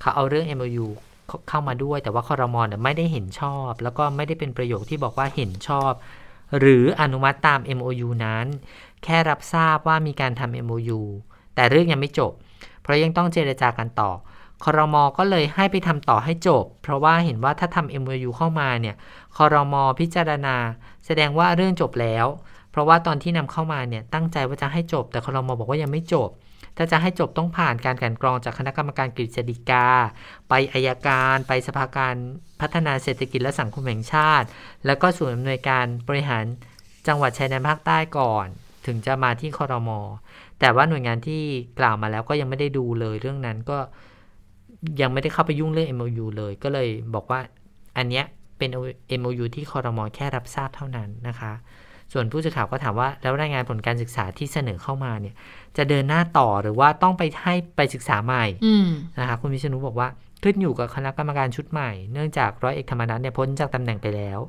[0.00, 0.86] เขาเอาเรื่อง MOU
[1.48, 5.92] เข้ามาด้วย แต่ว่าคอรมอไม่ได้เห็นชอบ แล้วก็ไม่ได้เป็นประโยคที่บอกว่าเห็นชอบ
[6.58, 8.46] หรืออนุมัติตาม MOU นั้น
[9.04, 11.00] แค่รับทราบว่ามีการทำ MOU
[11.54, 12.32] แต่เรื่องยังไม่จบ
[12.82, 14.10] เพราะยังต้องเจรจากันต่อ
[14.64, 18.96] คอรมอก็เลยให้ไปทำต่อให้จบ เพราะว่าเห็นว่าถ้าทำ MOU เข้ามาเนี่ย
[19.36, 20.56] คอรมอพิจารณา
[21.06, 22.26] แสดงว่าเรื่องจบแล้ว
[22.70, 26.30] เพราะว่าตอนที่นำเข้ามาเนี่ยตั้งใจว่าจะให้จบ แต่คอรมอบอกว่ายังไม่จบ
[26.76, 29.88] ถ้าจะให้จบต้องผ่านการกันกรองจากคณะกรรมการกฤษฎีกา
[30.48, 32.14] ไปอายการ ไปสภาการ
[32.60, 34.46] พัฒนาเศรษฐกิจและสังคมแห่งชาติ
[34.86, 36.44] แล้วก็ส่วนอำนวยการบริหาร
[37.06, 38.46] จังหวัดชายแดนภาคใต้ก่อน
[38.86, 40.00] ถึงจะมาที่คอรมอ
[40.60, 41.42] แต่ว่าหน่วยงานที่
[41.78, 43.78] กล่าวมาแล้วก็ยังไม่ได้ดูเลยเรื่องนั้นก็
[45.00, 47.40] ยังไม่ได้เข้าไปยุ่งเรื่อง MOU เลย ก็เลยบอกว่า
[47.96, 48.24] อันเนี้ย
[48.58, 48.70] เป็น
[49.20, 51.52] MOU ที่คอรมอแค่รับทราบเท่านั้นนะคะ
[52.12, 55.34] ส่วนผู้สื่อข่าวก็ถามว่า แล้วรายงานผลการศึกษาที่เสนอเข้ามาเนี่ย
[55.76, 58.44] จะเดินหน้าต่อหรือว่าต้องไปให้ไปศึกษาใหม่
[59.18, 60.08] นะคะคุณวิชนุบอกว่า
[60.42, 64.40] ขึ้นอยู่กับคณะกรรมการชุดใหม่ เนื่องจากร้อยเอกธรรมนัฐเนี่ยพ้นจากตำแหน่งไปแล้ว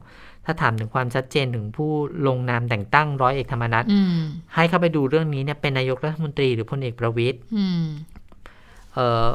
[0.45, 1.91] ถ้าถามถึงความชัดเจนถึงผู้
[2.27, 3.85] ลงนามแต่งตั้งร้อยเอกธรรมนัฐ
[4.55, 7.37] ให้เข้าไปดูเรื่องนี้เนี่ยเป็นนายกรัฐมนตรีหรือพลเอกประวิตย
[8.93, 9.27] เอ่อ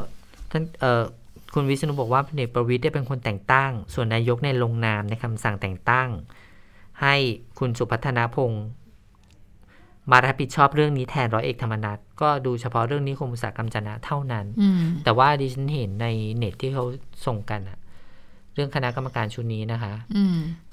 [0.51, 1.03] ท่านเอ่อ
[1.53, 6.09] คุณวิษณุบอกว่าพลเอกประวิตยได้เป็นคนแต่งตั้ง ส่วนนายกในลงนามในคำสั่งแต่งตั้ง
[7.01, 7.15] ให้
[7.59, 8.65] คุณสุพัฒนาพงศ์
[10.11, 14.45] มารับผิดชอบเรื่องนี้แทนร้อยเอกธรรมนัฐก็ดูเฉพาะเรื่องนี้คมอุตสาหกรรมจนะเท่านั้น
[15.03, 16.85] แต่ว่าดิฉันเห็นในเน็ตที่เขา
[17.25, 17.77] ส่งกันอะ
[18.53, 19.93] เรื่องคณะกรรมการชุดนี้นะคะ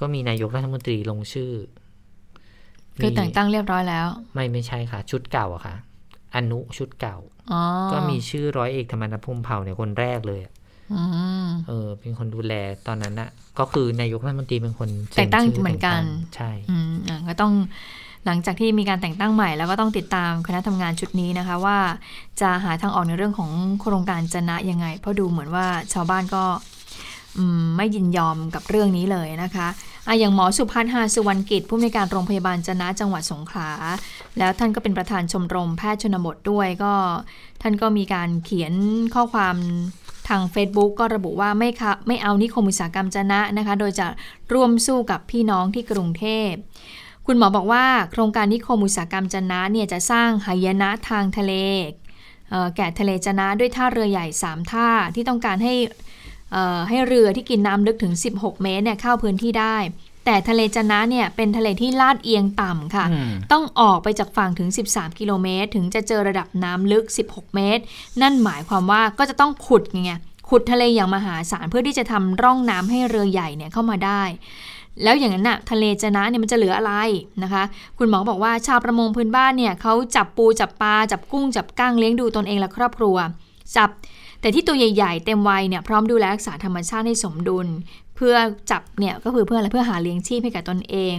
[0.01, 1.53] ก็มีนายกรัฐมนตรีลงชื่อ
[3.01, 5.77] คือแต่งตั้งเรียบร้อยแล้ว ไม่ไม่ใช่ค่ะ ชุดเก่าอะค่ะ
[6.35, 7.17] อนุชุดเก่า
[7.93, 10.41] ก็มีชื่อร้อยเอกธรรมนัฐพมเผ่าเนี่ยคนแรกเลย
[11.69, 12.55] เออ เป็นคนดูแล
[12.87, 16.03] ตอนนั้นนะก็คือนายกรัฐมนตรีเป็นคนแต่งตั้งเหมือนกัน
[16.37, 16.93] ใช่อืม
[17.29, 17.53] ก็ต้อง
[18.27, 21.79] หลังจากที่มีการแต่งตั้งใหม่ แล้วก็ต้องติดตามคณะทำงานชุดนี้นะคะ ว่า
[22.41, 26.45] จะหาทางออกในเรื่องของโครงการจนะยังไง เพราะดูเหมือนว่าชาวบ้านก็
[27.77, 29.69] ไม่ยินยอมกับเรื่องนี้เลยนะคะ
[30.07, 33.71] อะอย่างหมอสุพัฒน์หาสุวรรณกิจผู้อำนวยการโรงพยาบาลจนะจังหวัดสงขลา
[34.39, 36.93] แล้วท่านก็เป็นประธานชมรมแพทย์ชนบทด้วยก็
[37.63, 38.73] ท่านก็มีการเขียน
[39.15, 39.57] ข้อความ
[40.31, 44.07] ทาง Facebook ก็ระบุว่าไม่ค่ะไม่เอานิคมอุตสาหกรรมจนะนะคะ โดยจะ
[44.53, 46.53] ร่วมสู้กับพี่น้องที่กรุงเทพ
[47.27, 51.53] คุณหมอบอกว่าโครงการนิคมอุตสาหกรรมจนะเนี่ยจะสร้างหายนะทางทะเล
[52.77, 55.75] แก่ทะเลจนะด้วยท่าเรือใหญ่ 3 ท่าที่ต้องการให้
[56.89, 59.77] ให้เรือที่กินน้ำลึกถึง 16 เมตรเนี่ยเข้าพื้นที่ได้
[60.31, 63.07] แต่ทะเลจะนะเนี่ยเป็นทะเลที่ลาดเอียงต่ำค่ะ
[63.53, 67.83] ต้องออกไปจากฝั่งถึง 13 กิโลเมตร ถึงจะเจอระดับน้ำลึก 16 เมตร
[68.23, 70.13] นั่นหมายความว่าก็จะต้องขุดไง
[70.49, 74.23] ขุดทะเลอย่างมหาศาลเพื่อที่จะทำร่องน้ำให้เรือใหญ่เนี่ยเข้ามาได้
[75.03, 76.93] แล้วอย่างนั้นน่ะทะเลจะนะเนี่ยมันจะเหลืออะไร
[77.43, 77.63] นะคะ
[77.99, 83.17] คุณหมอบอกว่าชาวประมงพื้นบ้านเนี่ยเขาจับปูจับปลาจับกุ้งจับกั้งเลี้ยงดูตนเองและครอบครัว
[83.77, 83.91] จับ
[84.43, 87.67] แต่ที่ตัวใหญ่ ๆ เต็มวัยเนี่ยพร้อมดูแลรักษาธรรมชาติให้สมดุล
[88.23, 88.39] เพื่อ
[88.71, 91.15] จับเนี่ยก็คือเพื่ออะไรเพื่อหาเลี้ยงชีพให้กับตนเอง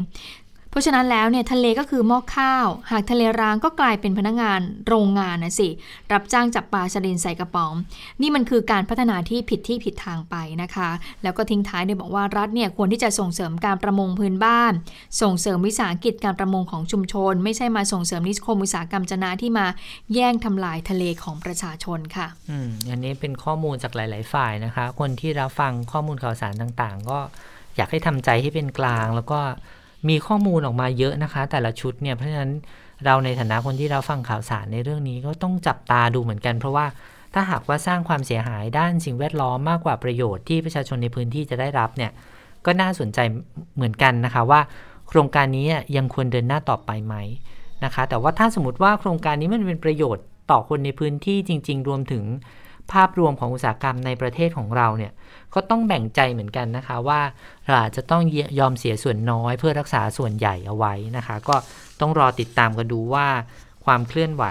[0.71, 5.69] เพราะฉะนั้นแล้วเนี่ยทะเลก็คือหม้อข้าว หากทะเลร้างก็กลายเป็นพนักงานโรงงานนะสิ
[6.11, 7.73] รับจ้างจับปลาสลินใส่กระป๋อง
[8.21, 10.89] นี่มันคือการพัฒนาที่ผิดที่ผิดทางไปนะคะ
[11.23, 14.73] แล้วก็ทิ้งท้ายโดยบอกว่ารัฐเนี่ยควรที่จะส่งเสริมการประมงพื้นบ้าน
[15.21, 19.65] ส่งเสริมวิสาหกิจการประมงของชุมชน ไม่ใช่มาส่งเสริมนิคมอุตสาหกรรมจนาที่มา
[20.13, 27.19] แย่งทำลายทะเลของประชาชนค่ะอืมอันนี้เป็นข้อมูลจากหลาย ๆ ฝ่ายนะคะ คนที่รับฟังข้อมูลข่าวสารต่าง ๆ ก็
[27.75, 29.41] อยากให้ทำใจให้เป็นกลางแล้วก็
[30.09, 32.53] มีข้อมูลออกมาเยอะนะคะ แต่ละชุดเนี่ยเพราะฉะนั้น
[33.05, 36.85] เราในฐานะคนที่เราฟังข่าวสารในเรื่องนี้ก็ต้องจับตาดูเหมือนกัน เพราะว่า
[37.33, 42.11] ถ้าหากว่าสร้างความเสียหายด้านสิ่งแวดล้อมมากกว่าประโยชน์ที่ประชาชนในพื้นที่จะได้รับเนี่ย
[42.65, 43.19] ก็น่าสนใจ
[43.75, 44.61] เหมือนกันนะคะว่า
[45.07, 47.15] โครงการนี้ยังควรเดินหน้าต่อไปไหม
[47.85, 52.23] นะคะ แต่ว่าถ้าสมมติว่าโครงการนี้มันเป็นประโยชน์ต่อคนในพื้นที่จริง ๆ รวมถึง
[52.91, 55.11] ภาพรวมของอุตสาหกรรมในประเทศของเราเนี่ย
[55.55, 57.21] ก็ต้องแบ่งใจเหมือนกันนะคะว่า
[57.65, 58.21] เราอาจจะต้อง
[58.59, 61.55] ยอมเสียส่วนน้อยเพื่อรักษาส่วนใหญ่เอาไว้นะคะ ก็
[62.01, 63.27] ต้องรอติดตามกันดูว่า
[63.85, 64.45] ความเคลื่อนไหว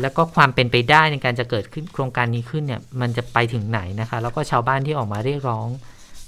[0.00, 5.68] แล้วก็ความเป็นไปได้ในการจะเกิดขึ้นโครงการนี้ขึ้นเนี่ยมันจะไปถึงไหนนะคะ แล้วก็ชาวบ้านที่ออกมาเรียกร้อง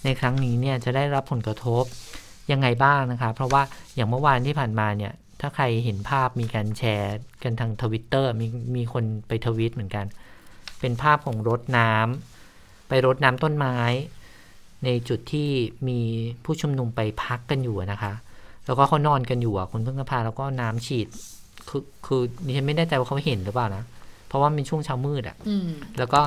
[0.04, 1.84] ในครั้งนี้เนี่ยจะได้รับผลกระทบ
[2.52, 3.62] ยังไงบ้างนะคะ เพราะว่า
[3.94, 10.06] อย่างเมื่อวานที่ผ่านมาเนี่ยถ้าใครเห็นภาพมีการแชร์กันทางทวิตเตอร์มีมีคนไปทวิตเหมือนกัน
[10.80, 12.33] เป็นภาพของรถน้ำไป
[13.06, 13.76] รดน้ำต้นไม้
[14.84, 15.48] ในจุดที่
[15.88, 16.00] มี
[16.44, 18.12] ผู้ชุมนุมไปพักกันอยู่นะคะ
[18.66, 21.06] แล้วก็เขานอนกันอยู่อะคุณเพิ่งพาแล้วก็น้ำฉีด
[21.68, 23.84] คือคือดิฉันไม่แน่ใจว่าเขาเห็นหรือเปล่านะ
[24.26, 25.36] เพราะว่าเป็นช่วงเช้ามืดอะ
[25.98, 26.20] แล้วก็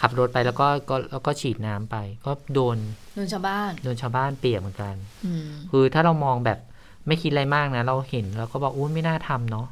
[0.00, 1.96] ขับรถไปแล้วก็ก็แล้วก็ฉีดน้ำไป
[2.26, 2.76] ก็โดน
[3.14, 4.94] โดนชาวบ้านโดนชาวบ้านเปียกเหมือนกัน
[5.24, 6.58] อืมคือถ้าเรามองแบบ
[7.06, 9.66] ไม่คิดอะไรมากนะ เราเห็นเราก็บอกอุ้ยไม่น่าทำเนาะ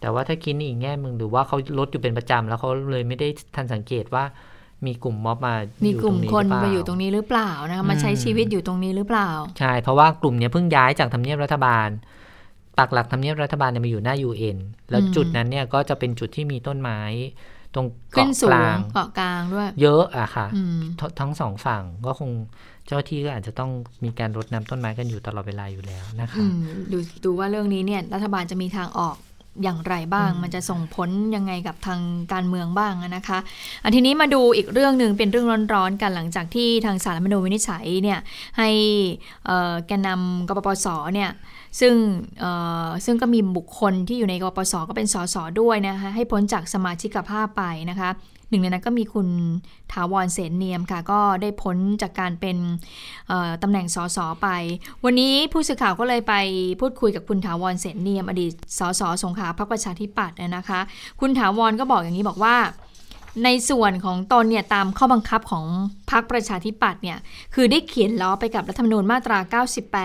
[0.00, 4.24] แต่ว่าถ้าคิดในอีกแง่มึงหรือว่าเขาลดอยู่เป็นประจำแล้วเขาเลยไม่ได้ทันสังเกตว่า
[4.86, 5.54] มีกลุ่มม็อบมา
[5.84, 11.88] มีมีกลุ่มคนมาอยู่ตรงนี้หรือเปล่านะคะมาใช้อืมชีวิตอยู่ตรงนี้หรือเปล่า ใช่ เพราะว่ากลุ่มเนี้ยเพิ่งย้ายจากทำเนียบรัฐบาล
[12.78, 14.58] ปักหลักทำเนียบรัฐบาลเนี่ยมาอยู่หน้า UN
[14.90, 17.00] แล้วอืมจุดนั้นเนี่ยก็จะเป็นจุดที่มีต้นไม้
[17.74, 22.30] ตรงขึ้เกาะนสูกงลางเกาะกลางด้วย เยอะอะค่ะอืมททั้งสองฝั่งก็คง
[22.86, 23.70] เจ้าหน้าที่ก็อาจจะต้อง
[24.04, 26.56] มีการรดน้ำต้นไม้กันอยู่ตลอดเวลาอยู่แล้วนะคะอืม
[26.92, 29.16] ดูดูว่าเรื่องนี้เนี่ยรัฐบาลจะมีทางออก
[29.62, 32.00] อย่างไรบ้างอืมมันจะส่งผลยังไงกับทาง
[32.32, 33.38] การเมืองบ้างนะคะ
[33.82, 38.18] อันทีนี้มาดูอีกเรื่องหนึ่งเป็นเรื่องร้อนๆกันหลังจากที่ทางสารรัฐธรรมนูญวินิจฉัยเนี่ย
[38.58, 38.68] ให้
[39.46, 41.30] เอ่อแกนนำกปปสเนี่ย
[41.80, 41.94] ซึ่ง
[42.40, 42.50] เอ่
[42.86, 48.10] อซึ่งก็มีบุคคลที่อยู่ในกปปสก็เป็นสสด้วยนะคะให้พ้นจากสมาชิกภาพไปนะคะ
[48.50, 49.28] หนึ่งในนั้นก็มีคุณ
[49.92, 52.56] ถาวรเสนเนียมค่ะ ก็ได้พ้นจากการเป็น
[53.62, 54.48] ตำแหน่งสสไป
[55.04, 56.34] วันนี้ผู้สื่อข่าวก็เลยไป
[56.80, 60.80] พูดคุยกับคุณถาวรเสนเนียม อดีตสสสงขลาพรรคประชาธิปัตย์นะคะ
[61.20, 62.56] คุณถาวรก็บอกอย่างนี้บอกว่า
[63.44, 65.66] ในส่วนของตนเนี่ยตามข้อบังคับของ
[66.10, 67.18] พรรคประชาธิปัตย์เนี่ย
[67.54, 69.38] คือได้เขียนล้อไปกับรัฐธรรมนูญมาตรา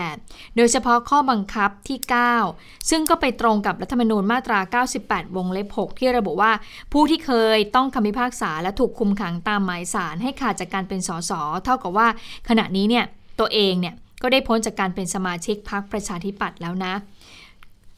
[0.00, 1.98] 98 โดยเฉพาะข้อบังคับที่
[2.44, 4.58] 9 ซึ่งก็ไปตรงกับรัฐธรรมนูญมาตรา
[4.98, 6.52] 98 วงเล็บ 6 ที่ระบุว่า
[6.92, 11.32] ผู้ที่เคยต้องคำพิพากษาและถูกคุมขังตามหมายสารให้ขาดจากการเป็นสส
[11.64, 12.08] เท่ากับว่า
[12.48, 13.04] ขณะนี้เนี่ย
[13.40, 16.94] ตัวเองเนี่ยก็ได้พ้นจากการเป็นสมาชิกพรรคประชาธิปัตย์แล้วนะ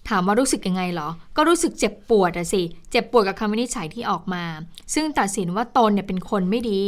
[0.09, 4.45] ถามว่ารู้สึกยังไงเหรอ ก็รู้สึกเจ็บปวดอะสิ เจ็บปวดกับคำวินิจฉัยที่ออกมา
[4.95, 6.83] ซึ่งตัดสินว่าตนเนี่ยเป็นคนไม่ดี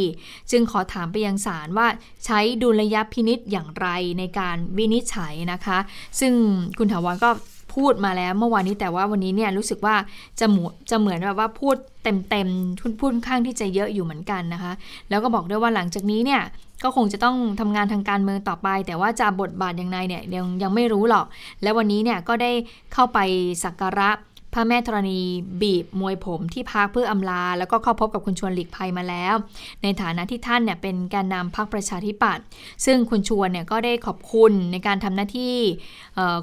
[0.51, 1.87] จึงขอถามไปยังศาลว่า
[2.25, 5.79] ใช้ดุลยพินิษอย่างไรในการวินิจฉัยนะคะ
[6.21, 6.33] ซึ่ง
[6.79, 7.31] คุณถาวรก็
[7.75, 9.95] พูดมาแล้วเมื่อวานนี้แต่ว่าวันนี้เนี่ยรู้สึกว่า
[10.41, 14.73] จะหมูจะเหมือนแบบว่าพูดเต็มๆพูดพูดข้างที่จะเยอะอยู่เหมือนกันนะคะ
[15.11, 16.43] แล้วก็บอกด้วยว่าหลังจากนี้เนี่ย
[16.85, 21.27] ก็คงจะต้องทำงานทางการเมืองต่อไป แต่ว่าจะบทบาทอย่างไรเนี่ยยังยังไม่รู้หรอก
[21.63, 22.53] และวันนี้เนี่ยก็ได้
[22.93, 23.19] เข้าไป
[23.65, 24.11] สักการะ
[24.53, 25.21] พระแม่ธรณี
[25.63, 29.35] บีบมวยผมที่พักเพื่ออำลา แล้วก็เข้าพบกับคุณชวนหลีกภัยมาแล้ว
[29.83, 32.45] ในฐานะที่ท่านเนี่ยเป็นแกนนำพรรคประชาธิปัตย์
[32.85, 35.57] ซึ่งคุณชวนเนี่ยก็ได้ขอบคุณในการทำหน้าที่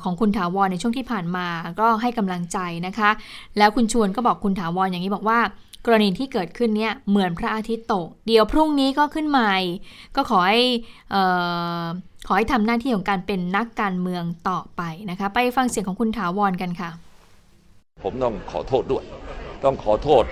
[0.03, 1.47] ของคุณถาวรในช่วงที่ผ่านมา
[1.79, 3.09] ก็ให้กำลังใจนะคะ
[3.57, 5.39] แล้วคุณชวนก็บอกคุณถาวรอย่างนี้บอกว่า
[5.85, 9.55] กรณีที่เกิดขึ้นเนี่ยเหมือนพระอาทิตย์ตก เดี๋ยวพรุ่งนี้ก็ขึ้นใหม่
[10.15, 10.61] ก็ขอให้
[12.27, 16.91] ขอให้ทำหน้าที่ของการเป็นนักการเมืองต่อไปนะคะ ไปฟังเสียงของคุณถาวรกันค่ะ
[18.03, 19.03] ผมต้องขอโทษด้วย
[19.63, 20.23] ต้องขอโทษ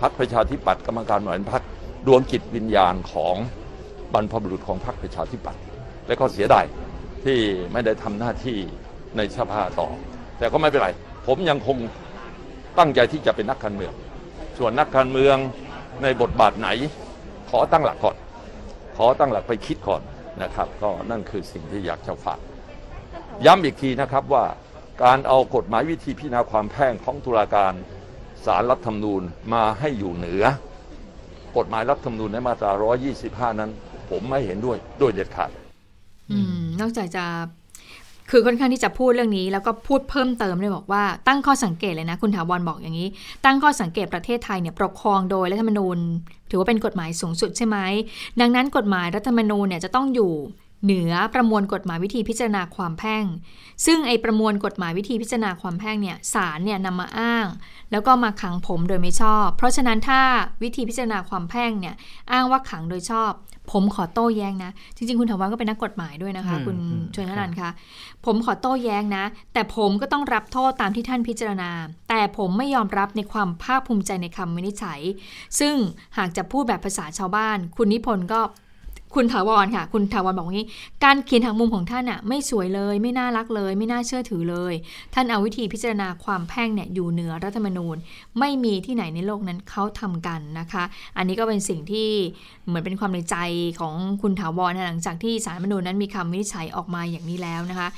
[0.00, 1.62] พักประชาธิปัตย์กรรมการบริหารพัก
[2.06, 3.36] ดวงจิตวิญญาณของ
[4.14, 5.62] บรรพบุรุษของพรรคประชาธิปัตย์
[6.06, 6.64] และก็เสียดาย
[7.24, 7.38] ที่
[7.72, 8.58] ไม่ได้ทำหน้าที่
[9.16, 9.88] ในสภาต่อ
[10.38, 10.88] แต่ก็ไม่เป็นไร
[11.26, 11.76] ผมยังคง
[12.78, 13.92] ตั้งใจที่จะเป็นนักการเมือง
[14.58, 15.36] ส่วนนักการเมือง
[16.02, 16.68] ในบทบาทไหน
[17.50, 18.16] ขอตั้งหลักก่อน
[18.96, 20.02] ขอตั้งหลักไปคิดก่อน
[20.42, 22.38] นะครับ ก็นั่นคือสิ่งที่อยากจะฝาก
[23.46, 24.44] ย้ำอีกทีนะครับว่า
[25.02, 27.74] การเอากฎหมายวิธีพิจารณาความแพ่งของตุลาการ
[28.44, 29.22] สารรัฐธรรมนูญ
[29.52, 30.44] มาให้อยู่เหนือ
[31.56, 32.70] กฎหมายรัฐธรรมนูญในมาตรา
[33.14, 33.70] 125 นั้น
[34.10, 35.50] ผมไม่เห็นด้วยโดยเด็ดขาด
[36.32, 36.34] อ
[36.80, 37.24] นอกจากจะ
[38.30, 43.08] คือค่อนข้างที่จะพูดเรื่องนี้แล้วก็พูดเพิ่มเติมเลยบอกว่าตั้งข้อสังเกตเลยนะ คุณถาวรบอกอย่างนี้
[43.44, 45.98] ตั้งข้อสังเกตประเทศไทยเนี่ยปกครองโดยรัฐธรรมนูญ
[46.50, 47.78] ถือว่าเป็นกฎหมายสูงสุดใช่ไหม
[48.40, 50.32] ดังนั้นกฎหมายรัฐธรรมนูญเนี่ยจะต้องอยู่
[50.84, 53.24] เหนือประมวลกฎหมายวิธีพิจารณาความแพ่ง
[53.86, 57.46] ซึ่งไอประมวลกฎหมายวิธีพิจารณาความแพ่งเนี่ยศาลเนี่ยนำมาอ้าง
[57.92, 60.20] แล้วก็มาขังผมโดยไม่ชอบ เพราะฉะนั้นถ้า
[60.62, 61.94] วิธีพิจารณาความแพ่งเนี่ย
[62.32, 63.32] อ้างว่าขังโดยชอบ
[63.72, 67.70] ผมขอโต้แย้งนะ จริง ๆ คุณถาวรก็เป็นนักกฎหมายด้วยนะคะอืมคุณอืมชวนนันท์คะ
[68.26, 71.70] ผมขอโต้แย้งนะ แต่ผมก็ต้องรับโทษตามที่ท่านพิจารณา
[72.08, 75.00] แต่ผมไม่ยอมรับในความภาคภูมิใจในคำวินิจฉัย
[75.58, 75.74] ซึ่ง
[76.18, 78.40] หากจะพูดแบบภาษาชาวบ้าน คุณนิพนธ์ก็
[79.14, 80.68] คุณถาวรค่ะ คุณถาวรบอกว่างี้
[81.04, 84.74] การเขียนทางมุมของท่านอะไม่สวยเลย ไม่น่ารักเลย ไม่น่าเชื่อถือเลย
[85.14, 87.96] ท่านเอาวิธีพิจารณาความแพ่งเนี่ยอยู่เหนือรัฐธรรมนูญ
[88.38, 90.84] ไม่มีที่ไหนในโลกนั้นเขาทำกันนะคะ
[91.16, 92.08] อันนี้ก็เป็นสิ่งที่
[92.66, 93.36] เหมือนเป็นความในใจ
[93.80, 97.88] ของคุณถาวรนะหลังจากที่สารมนูญนั้นมีคำวินิจฉัยออกมาอย่างนี้แล้วนะคะ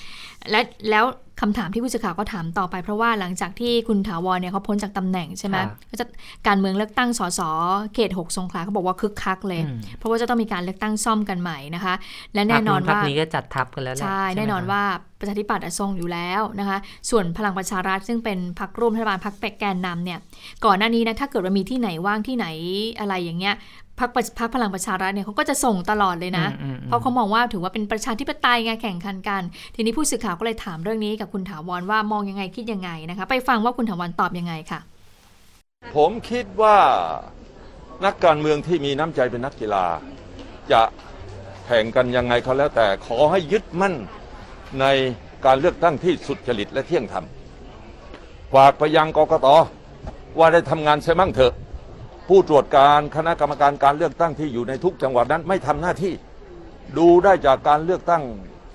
[0.51, 1.07] และแล้ว
[1.43, 6.07] คำถามที่ผู้สื่อข่าวก็ถามต่อไป เพราะว่าหลังจากที่คุณถาวรเนี่ยเขาพ้นจากตำแหน่งใช่ไหมครับก็จะ
[6.47, 7.41] การเมืองเลือกตั้งสส
[7.95, 11.95] เขต6สงขลาเขาบอกว่าคึกคักเลยอืมเพราะว่าจะต้องมีการเลือกตั้งซ่อมกันใหม่นะคะ
[12.35, 14.83] และแน่นอนพรรคว่านี้ก็จัดทับกันแล้วแหละใช่ไหมแน่นอนคะว่า
[15.21, 16.79] ประชาธิปัตย์อะทรงอยู่แล้วนะคะ
[17.11, 20.19] ส่วนพลังประชารัฐซึ่งเป็นพรรคร่วมรัฐบาลพรรคแกนนำเนี่ย
[20.65, 22.47] ก่อนหน้านี้นะถ้าเกิดว่ามีที่ไหนว่างที่ไหน
[22.99, 23.55] อะไรอย่างเงี้ย
[24.01, 29.43] พรรคประพรรคพลังประชารัฐเนี่ยเขาก็จะส่งตลอดเลยนะอืมอืมอืมเพราะเขามองว่าถือว่าเป็นประชาธิปไตยไงแข่งขันกัน
[29.75, 34.81] ทีนี้ผู้สื่อข่าวก็เลยถามเรื่องนี้กับคุณถาวรว่ามองยังไงคิดยังไงนะคะ ไปฟังว่าคุณถาวรตอบยังไงค่ะ
[35.97, 36.77] ผมคิดว่า
[38.05, 39.87] นักการเมืองที่มีน้ำใจเป็นนักกีฬา
[40.73, 40.83] จะ
[41.67, 43.95] แข่งกันยังไงเขาแล้วแต่ขอให้ยึดมั่น
[44.81, 44.87] ใน
[45.45, 47.25] การเลือกตั้งที่สุจริตและเที่ยงธรรม
[48.55, 49.47] ฝากไปยังกกต
[50.39, 51.53] ว่าได้ทำงานเสียมั่งเถอะ
[52.29, 56.15] ผู้ตรวจการคณะกรรมการการเลือกตั้งที่อยู่ในทุกจังหวัดนั้นไม่ทำหน้าที่
[56.99, 58.23] ดูได้จากการเลือกตั้ง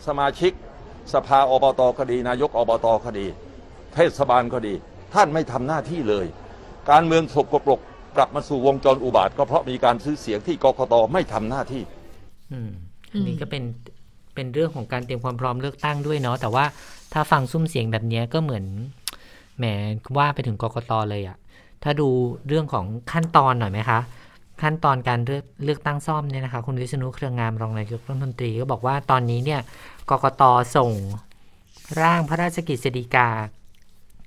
[0.08, 0.52] สมาชิก
[1.14, 3.26] สภาอบตคดี นายกอบตคดี
[3.94, 4.74] เทศบาลก็ดี
[5.14, 6.26] ท่านไม่ทำหน้าที่เลย
[6.90, 7.80] การเมืองสกปรก
[8.18, 11.84] กลับมาสู่วงจรอุบาท ก็เพราะมีการซื้อเสียงที่กกตไม่ทำหน้าที่
[12.52, 12.72] อืม
[13.12, 13.64] อันนี้ก็เป็น
[14.36, 16.66] เป็นเรื่องของการเตรียมความพร้อมเลือกตั้งด้วยเนาะแต่ว่า
[17.14, 18.66] ถ้าฟังซุ้มเสียงแบบเนี้ยก็เหมือน
[19.58, 19.66] แหม
[20.18, 21.38] ว่าไปถึงกกตเลยอะ
[21.84, 22.10] ถ้าดู
[22.48, 24.00] เรื่องของขั้นตอนหน่อยไหมคะ
[24.62, 29.62] ขั้นตอนการเลือกเลือกตั้งซ่อมเนี่ยนะคะคุณวิษณุเครืองามรองนายกรัฐมนตรีก็บอกว่าตอนนี้เนี่ย
[30.10, 30.44] กกต
[30.76, 30.92] ส่ง
[32.02, 33.30] ร่างพระราชกฤษฎีกา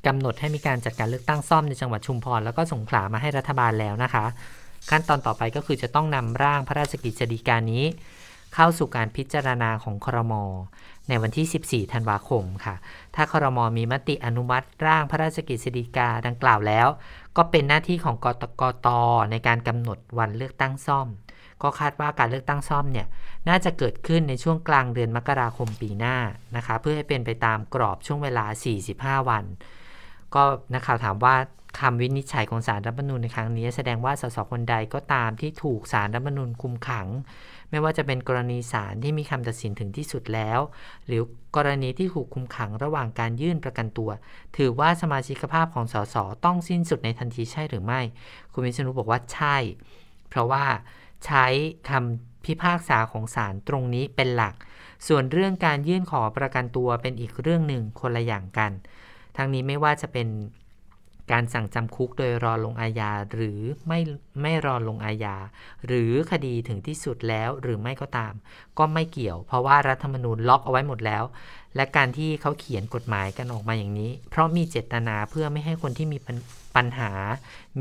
[0.06, 4.24] กำหนดให้มีการจัดการเลือกตั้งซ่อมในจังหวัดชุมพรแล้วก็สงขลามาให้รัฐบาลแล้วนะคะ
[4.90, 7.84] ขั้นตอนต่อไปก็คือจะต้องนำร่างพระราชกฤษฎีกานี้
[8.54, 10.34] เข้าสู่การพิจารณาของครม
[11.08, 12.74] ในวันที่ 14 ธันวาคมค่ะ
[13.14, 16.88] ถ้าครมมีมติอนุมัติร่างพระราชกฤษฎีกาดังกล่าวแล้ว
[17.36, 18.88] ก็เป็นหน้าที่ของกตกต
[19.30, 21.08] ในการกำหนดวันเลือกตั้งซ่อม
[21.62, 23.06] ก็คาดว่าการเลือกตั้งซ่อมเนี่ย
[23.48, 26.16] น่าจะเกิดขึ้นในช่วงกลางเดือนมกราคมปีหน้า
[26.56, 28.44] นะคะ เพื่อให้เป็นไปตามกรอบช่วงเวลา
[29.22, 29.44] 45 วัน
[30.34, 31.36] ก็นักข่าวถามว่า
[31.80, 37.08] คำวินิจฉัยของสารรัฐมนูญในครั้งนี้แสดงว่าสสคนใดก็ตามที่ถูกสารรัฐมนูญคุมขัง
[37.70, 40.60] ไม่ว่าจะเป็นกรณีศาลที่มีคำตัดสินถึงที่สุดแล้ว
[41.06, 41.22] หรือ
[41.56, 44.10] กรณีที่ถูกคุมขังระหว่างการยื่นประกันตัว
[44.56, 48.00] ถือว่าสมาชิกภาพของสสต้องสิ้นสุดในทันทีใช่หรือไม่
[48.52, 49.56] คุณวิษณุบอกว่าใช่
[50.28, 50.64] เพราะว่า
[51.26, 51.46] ใช้
[51.88, 54.54] คำพิพากษาของศาลตรงนี้เป็นหลัก
[55.08, 58.72] ส่วนเรื่องการยื่นขอประกันตัวเป็นอีกเรื่องหนึ่งคนละอย่างกัน
[59.36, 60.28] ทั้งนี้ไม่ว่าจะเป็น
[61.32, 64.00] การสั่งจำคุกโดยรอลงอาญาหรือไม่
[64.42, 65.36] ไม่รอลงอาญา
[65.86, 68.32] หรือคดีถึงที่สุดแล้วหรือไม่ก็ตาม
[68.78, 71.24] ก็ไม่เกี่ยว เพราะว่ารัฐธรรมนูญล็อกเอาไว้หมดแล้ว
[71.76, 76.36] และการที่เขาเขียนกฎหมายกันออกมาอย่างนี้ เพราะมีเจตนาเพื่อไม่ให้คนที่มีปัญ
[76.76, 77.12] ปัญหา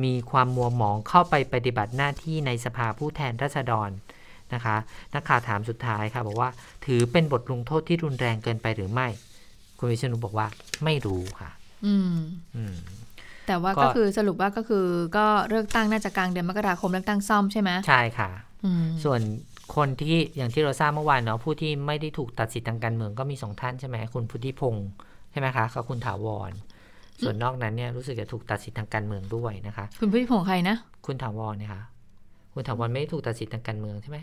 [0.04, 3.90] มีความมัวหมองเข้าไปปฏิบัติหน้าที่ในสภาผู้แทนราษฎร
[4.54, 4.76] นะคะ
[5.14, 6.50] นักข่าวถามสุดท้ายค่ะบอกว่า
[6.86, 9.08] ถือเป็นบทลงโทษที่รุนแรงเกินไปหรือไม่
[9.78, 10.48] คุณวิษณุบอกว่า
[10.84, 11.52] ไม่รู้ค่ะ
[11.86, 12.18] อืม
[12.56, 12.76] อืม
[13.48, 14.86] แต่ว่าก็ก็คือสรุปว่าก็คือ
[15.18, 18.30] ก็เลือกตั้งน่าจะกลางเดือนมกราคมเลือกตั้งซ่อมใช่ไหมใช่ค่ะ
[18.66, 19.22] อืมส่วน
[19.76, 24.88] คนที่อย่างที่เราทราบเมื่อวานเนาะผู้ที่ไม่ได้ถูกตัดสิทธิ์ทางการเมืองก็มีสองท่านใช่ไหมคุณพุทธิพงศ์
[25.32, 26.52] ใช่ไหมคะกับคุณถาวร
[27.22, 30.76] ส่วนนอกนั้นเนี่ยรู้สึกจะถูกตัดสิทธิ์ทางการเมืองด้วยนะคะ คุณพุทธิพงศ์ใครนะ
[31.06, 31.82] คุณถาวรเนี่ยค่ะ
[32.54, 34.20] คุณถาวรไม่ได้ถูกตัดสิทธิ์ทางการเมืองใช่ไหม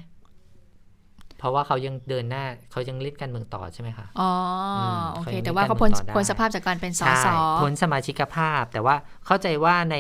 [1.40, 4.30] เพราะว่าเขายังเดินหน้าเขายังเล่นการเมืองต่อใช่ไหมคะอ๋อ
[4.78, 7.28] อมโอเคเขายังแต่ว่าเขาพ้นมีการเมืองต่อได้พ้นสภาพจากการเป็นสใช่ส
[7.60, 8.94] พ้นสมาชิกภาพ แต่ว่า
[9.26, 9.96] เข้าใจว่าใน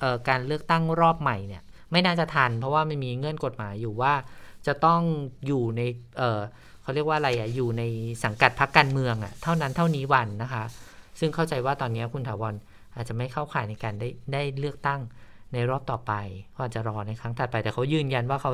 [0.00, 1.62] เอ่อการเลือกตั้งรอบใหม่เนี่ย
[1.92, 4.14] ไม่น่าจะทัน เพราะว่าไม่มีเงื่อนกฎหมายอยู่ว่า
[4.66, 5.00] จะต้อง
[5.46, 5.82] อยู่ใน
[6.18, 6.40] เอ่อ
[6.82, 7.82] เขาเรียกว่าอะไรอะอยู่ใน
[8.24, 10.64] สังกัดพรรคการเมืองอะเท่านั้นเท่านี้วันนะคะ
[11.20, 12.54] ซึ่งเข้าใจว่าตอนนี้คุณถาวร
[12.96, 15.00] อาจจะไม่เข้าข่ายในการได้ได้เลือกตั้ง
[15.54, 16.12] ในรอบต่อไป
[16.54, 18.50] ก็อาจจะรอในครั้งถัดไป แต่เขายืนยันว่าเขา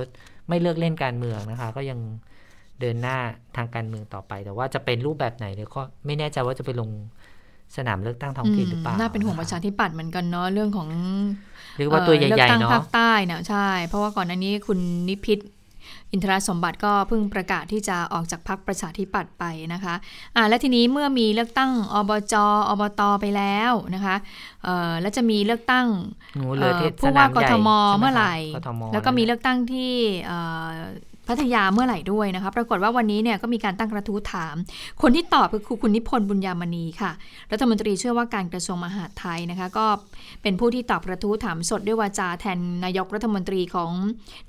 [0.48, 1.98] ไม่เลือกเล่นการเมืองนะคะ ก็ยัง
[2.80, 3.18] เดินหน้า
[3.57, 6.90] ทางการเมืองต่อไป แต่ว่าจะเป็นรูปแบบไหนเดี๋ยวก็ไม่แน่ใจว่าจะไปลง
[7.76, 10.88] สนามเลือกตั้งท้องถิ่นหรือเปล่าน่าเป็นห่วงคประชาธิปัตย์เหมือนกันเนาะเรื่องของ
[11.76, 14.78] เรียกว่าตัวใหเลืญ่อกตั้งๆเนาะภาคใต้เนี่ยใช่ เพราะว่าก่อนหน้านี้คุณ
[15.09, 15.38] นิพิษ
[16.12, 19.95] อินทรสมบัติก็เพิ่งประกาศที่จะออกจากพรรคประชาธิปัตย์ไปนะคะ
[20.36, 24.16] อ่าและทีนี้เมื่อมีเลือกตั้งอบจอบตไปแล้วนะคะ
[24.64, 25.86] เอ่อแล้วจะมีเลือกตั้ง
[26.36, 29.93] หนูเหลือเทศเอ่อผู้ว่ากทมสนามใหญ่เมื่อไหร่ใช่คะกทมแล้วก็มีเลือกตั้งที่
[30.26, 30.68] เอ่อ
[31.31, 34.57] พัทยาเมื่อไหร่ด้วยนะคะปรากฏว่าวันนี้เนี่ยก็มีการตั้งกระทู้ถาม
[35.03, 37.11] คนที่ตอบคือคุณนิพนธ์บุญยามณีค่ะ
[37.53, 39.87] รัฐมนตรีช่วยว่าการกระทรวงมหาดไทยนะคะก็
[40.43, 43.91] เป็นผู้ที่ตอบกระทู้ถามสดด้วยวาจาแทนนายกรัฐมนตรีของ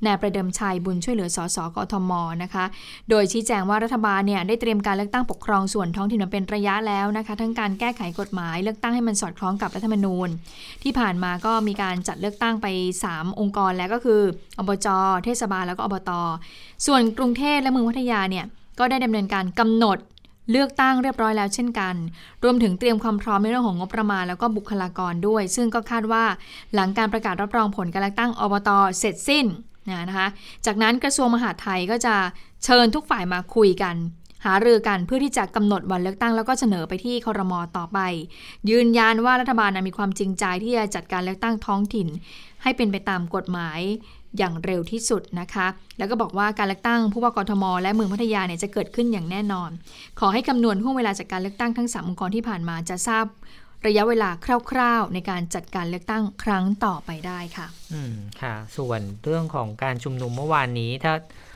[0.06, 2.12] นายประเดิมชัยบุญช่วยเหลือสสกทม
[2.44, 2.66] นะคะ
[3.10, 10.30] โดยชี้แจงว่ารัฐบาลเนี่ยได้เตรียมการเลือกตั้งปกครองส่วนท้องถิ่นมาเป็นระยะแล้วนะคะทั้งการแก้ไขกฎหมาย เลือกตั้งให้มันสอดคล้องกับรัฐธรรมนูญ
[10.84, 12.68] ที่ผ่านมาก็มีการจัดเลือกตั้งไป
[13.06, 14.22] 3 องค์กรแล้วก็คือ
[14.60, 14.88] อบจ
[15.26, 16.12] เทศบาลแล้วก็อบต
[16.86, 18.46] ส่วนกรุงเทพและเมืองพัทยาเนี่ย
[18.80, 19.98] ก็ได้ดำเนินการกำหนด
[20.52, 21.96] เลือกตั้งเรียบร้อยแล้วเช่นกัน
[22.44, 26.24] รวมถึงเตรียมความพร้อมในเรื่องของงบประมาณแล้วก็บุคลากรด้วย ซึ่งก็คาดว่า
[26.74, 28.70] หลังการประกาศรับรองผลการเลือกตั้งอบต
[29.00, 29.46] เสร็จสิ้น
[30.10, 30.28] นะคะ
[30.66, 32.16] จากนั้นกระทรวงมหาดไทยก็จะ
[32.66, 33.96] เชิญทุกฝ่ายมาคุยกัน
[34.46, 38.00] หารือกันเพื่อที่จะกำหนดวันเลือกตั้งแล้วก็เสนอไปที่ครมต่อไป
[38.70, 42.08] ยืนยันว่ารัฐบาลมีความจริงใจที่จะจัดการเลือกตั้งท้องถิ่น
[42.64, 43.80] ให้เป็นไปตามกฎหมาย
[44.38, 45.68] อย่างเร็วที่สุดนะคะ
[45.98, 49.70] แล้วก็บอกว่าการเลือกตั้งผู้ว่ากทม และเมืองพัทยาเนี่ยจะเกิดขึ้นอย่างแน่นอน
[50.20, 53.26] ขอให้คำนวณห่วงเวลาจากการเลือกตั้งทั้งสามองค์กรที่ผ่านมาจะทราบ
[53.88, 54.30] ระยะเวลา
[54.72, 61.14] คร่าวๆ ในการจัดการเลือกตั้งครั้งต่อไปได้ค่ะ อืมค่ะ ส่วนเรื่องของการชุมนุมเมื่อวานนี้ถ้า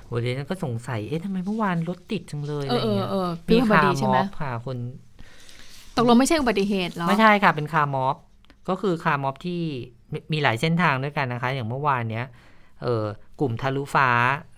[0.08, 4.78] โอ้ยดิฉันก็สงสัย เอ๊ะทำไมเมื่อวานรถติดจังเลยเออะไรอเออเงี้ยเออมีพี่บคาดีร์ใช่มไหมอฟค่ะคุณ
[5.98, 8.16] ตกลงไม่ใช่อุบัติเหตุเหรอ ไม่ใช่ค่ะ เป็นคาร์มอฟ
[8.70, 9.62] ก็คือคาร์มอฟที่
[10.14, 12.34] มีมีหลายเส้นทางด้วยกันนะคะ อย่างเมื่อวานเนี้ยเออ
[13.40, 14.10] กลุ่มทะลุฟ้า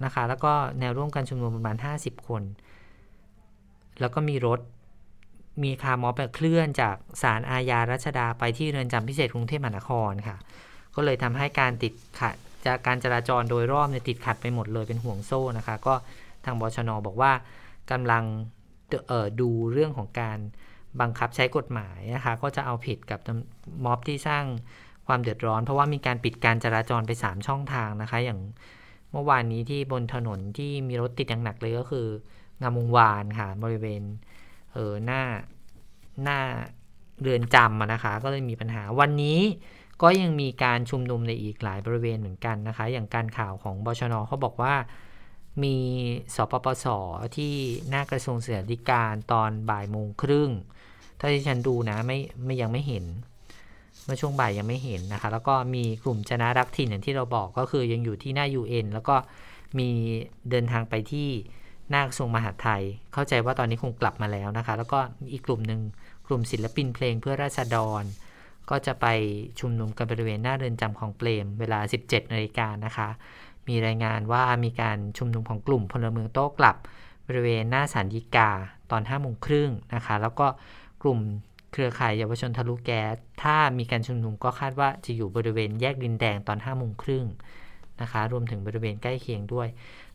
[0.05, 2.43] นะคะ แล้วก็แนวร่วมการชุมนุมประมาณ 50 คน
[3.99, 4.59] แล้วก็มีรถ
[5.63, 10.37] มีคาร์ม็อบแบบเคลื่อนจากศาลอาญารัชดาไปที่เรือนจำพิเศษกรุงเทพมหานครค่ะ
[10.95, 15.93] ก็เลยทำให้การติดขัดจากการจราจรโดยรอบเนี่ยติดขัดไปหมดเลยเป็นห่วงโซ่นะคะ ก็
[16.45, 17.31] ทางบชนบอกว่า
[17.91, 18.23] กำลัง
[19.41, 20.39] ดูเรื่องของการ
[21.01, 23.19] บังคับใช้กฎหมายนะคะ ก็จะเอาผิดกับ
[23.85, 24.45] ม็อบที่สร้าง
[25.07, 28.39] ความเดือดร้อน เพราะว่ามีการปิดการจราจรไป 3 ช่องทางนะคะ อย่าง
[29.11, 32.07] เมื่อวานนี้ที่บนถนนที่มีรถติดอย่างหนักเลยก็คือ
[32.61, 34.01] งามวงวานค่ะบริเวณ
[34.73, 35.21] เออหน้า
[36.23, 36.39] หน้า
[37.21, 39.39] เรือนจำนะคะ ก็เลยมีปัญหาวันนี้
[40.01, 44.75] ก็ยังมีการชุมนุมในอีกหลายบริเวณเหมือนกันนะคะ อย่างการข่าวของบชนเขาบอกว่า
[45.63, 45.77] มี
[46.35, 46.85] สปปส
[47.37, 47.53] ที่
[47.89, 50.49] หน้ากระทรวงเสือธิการตอนบ่ายโมงครึ่ง
[51.19, 53.05] ถ้าที่ฉันดูนะไม่ไม่ยังไม่เห็น
[54.07, 59.15] เมื่อช่วงบ่ายยังไม่เห็นนะคะ แล้วก็มีกลุ่มจนะรักถิ่นอย่างที่เราบอกก็คือยังอยู่ที่หน้า UN แล้วก็
[59.79, 59.89] มี
[60.49, 61.29] เดินทางไปที่
[61.89, 62.83] หน้ากระทรวงมหาดไทย
[63.13, 64.99] เข้าใจว่าตอนนี้คงกลับมาแล้วนะคะ แล้วก็
[65.33, 65.81] อีกกลุ่มหนึ่ง
[66.27, 68.03] กลุ่มศิลปินเพลงเพื่อราษฎร
[68.69, 69.05] ก็จะไป
[69.59, 73.07] ชุมนุมกันบริเวณหน้าเรือนจำของเปรม เวลา 17นาฬิกานะคะ
[73.67, 76.75] มีรายงานว่ามีการชุมนุมของกลุ่มพลเมืองโต้กลับ
[77.27, 78.49] บริเวณหน้าศาลฎีกา
[78.91, 80.47] ตอน5โมงครึ่งนะคะ แล้วก็
[81.03, 81.19] กลุ่ม
[81.71, 87.25] เครือข่ายเยาวชนทะลุแก๊สถ้ามีการชุมนุมก็คาดว่าจะอยู่บริเวณแยกดินแดงตอน5โมงครึ่ง
[88.01, 89.67] นะคะรวมถึงบริเวณใกล้เคียงด้วย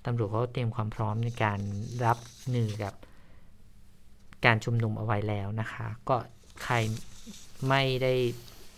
[0.06, 1.58] ตำรวจเขาเตรียมความพร้อมในการ
[2.04, 2.18] รับ
[2.54, 2.94] มือกับ
[4.44, 6.16] การชุมนุมเอาไว้แล้วนะคะ ก็
[6.64, 6.74] ใคร
[7.68, 8.12] ไม่ได้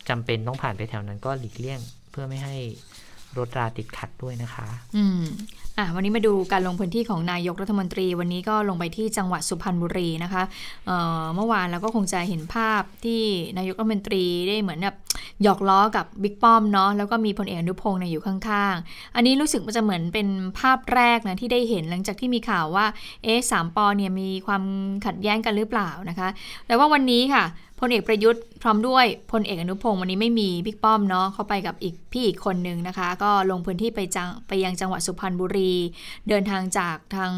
[0.09, 2.57] จำเป็นต้องผ่านไปแถวนั้นก็หลีกเลี่ยง เพื่อไม่ให้
[3.39, 4.66] รถราติดขัดด้วยนะคะ
[4.97, 5.22] อืม
[5.78, 10.43] อะวันนี้มาดูการลงพื้นที่ของนายกรัฐมนตรี วันนี้ก็ลงไปที่จังหวัดสุพรรณบุรีนะคะ
[10.87, 13.22] เเมื่อวานเราก็คงจะเห็นภาพที่
[13.59, 14.97] นายกรัฐมนตรีได้เหมือนแบบ
[15.43, 20.28] หยอกล้อกับบิ๊กป้อมเนาะแล้วก็มีพลเอกอนุพงศ์เนี่ยอยู่ข้างๆ อันนี้รู้สึกมันจะเหมือนเป็น
[20.59, 22.87] ภาพแรกนะที่ได้เห็นหลังจากที่มีข่าวว่า
[23.24, 23.87] เอ๊ะสาม ป.
[23.97, 24.62] เนี่ยมีความ
[25.07, 26.28] ขัดแย้งกันหรือเปล่านะคะ
[26.66, 27.45] แต่ว่าวันนี้ค่ะ
[27.87, 35.72] พลเอกประยุทธ์พร้อมด้วยพลเอกอนุพงศ์วันนี้ไม่มีบิ๊กป้อมเนาะเข้าไปกับอีกพี่อีกคนนึงนะคะ ก็ลงพื้นที่ไปจังไปยังจังหวัดสุพรรณบุรี
[36.28, 37.32] เดินทางจากทาง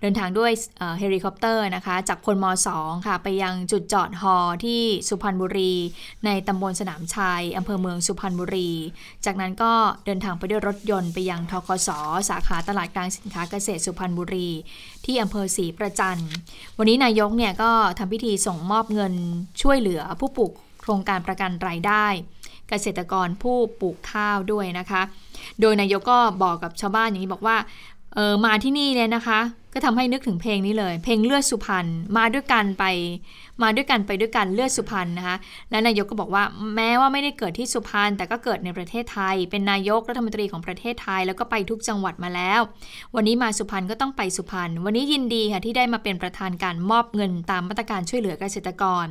[0.00, 0.52] เดินทางด้วย
[0.98, 5.74] เฮลิคอปเตอร์นะคะ จากพลม2ค่ะ ไปยังจุดจอดฮอที่สุพรรณบุรี
[6.26, 8.70] ในตำบลสนามชัยอำเภอเมืองสุพรรณบุรี
[9.24, 9.72] จากนั้นก็
[10.06, 11.88] เดินทางไปด้วยรถยนต์ไปยังทกส
[12.28, 14.48] สาขาตลาดกลางสินค้าเกษตรสุพรรณบุรี
[15.04, 16.22] ที่อำเภอศรีประจัน
[16.78, 19.14] วันนี้นายกเนี่ยก็ทำพิธีส่งมอบเงิน
[19.62, 22.06] ช่วยเหลือผู้ปลูกโครงการประกันรายได้
[22.68, 25.02] เกษตรกรผู้ปลูกข้าวด้วยนะคะ
[25.60, 27.56] โดยนายกก็บอกกับชาวบ้านอย่างนี้บอกว่า
[28.16, 29.40] เออมาที่นี่เนี่ยนะคะ
[29.74, 31.86] ก็ทำให้นึกถึงเพลงนี้เลย เพลงเลือดสุพรรณ
[32.16, 32.84] มาด้วยกันไป
[33.62, 35.36] มาด้วยกันไปด้วยกันเลือดสุพรรณนะคะ
[35.70, 36.44] และนายกก็บอกว่า
[36.74, 42.60] แม้ว่าไม่ได้เกิดที่สุพรรณแต่ก็เกิดในประเทศไทย เป็นนายกรัฐมนตรีของประเทศไทย แล้วก็ไปทุกจังหวัดมาแล้ว
[43.14, 49.06] วันนี้มาสุพรรณก็ต้องไปสุพรรณวันนี้ยินดีค่ะที่ได้มาเป็นประธานการมอบเงินตามมาตรการช่วยเหลือเกษตรกร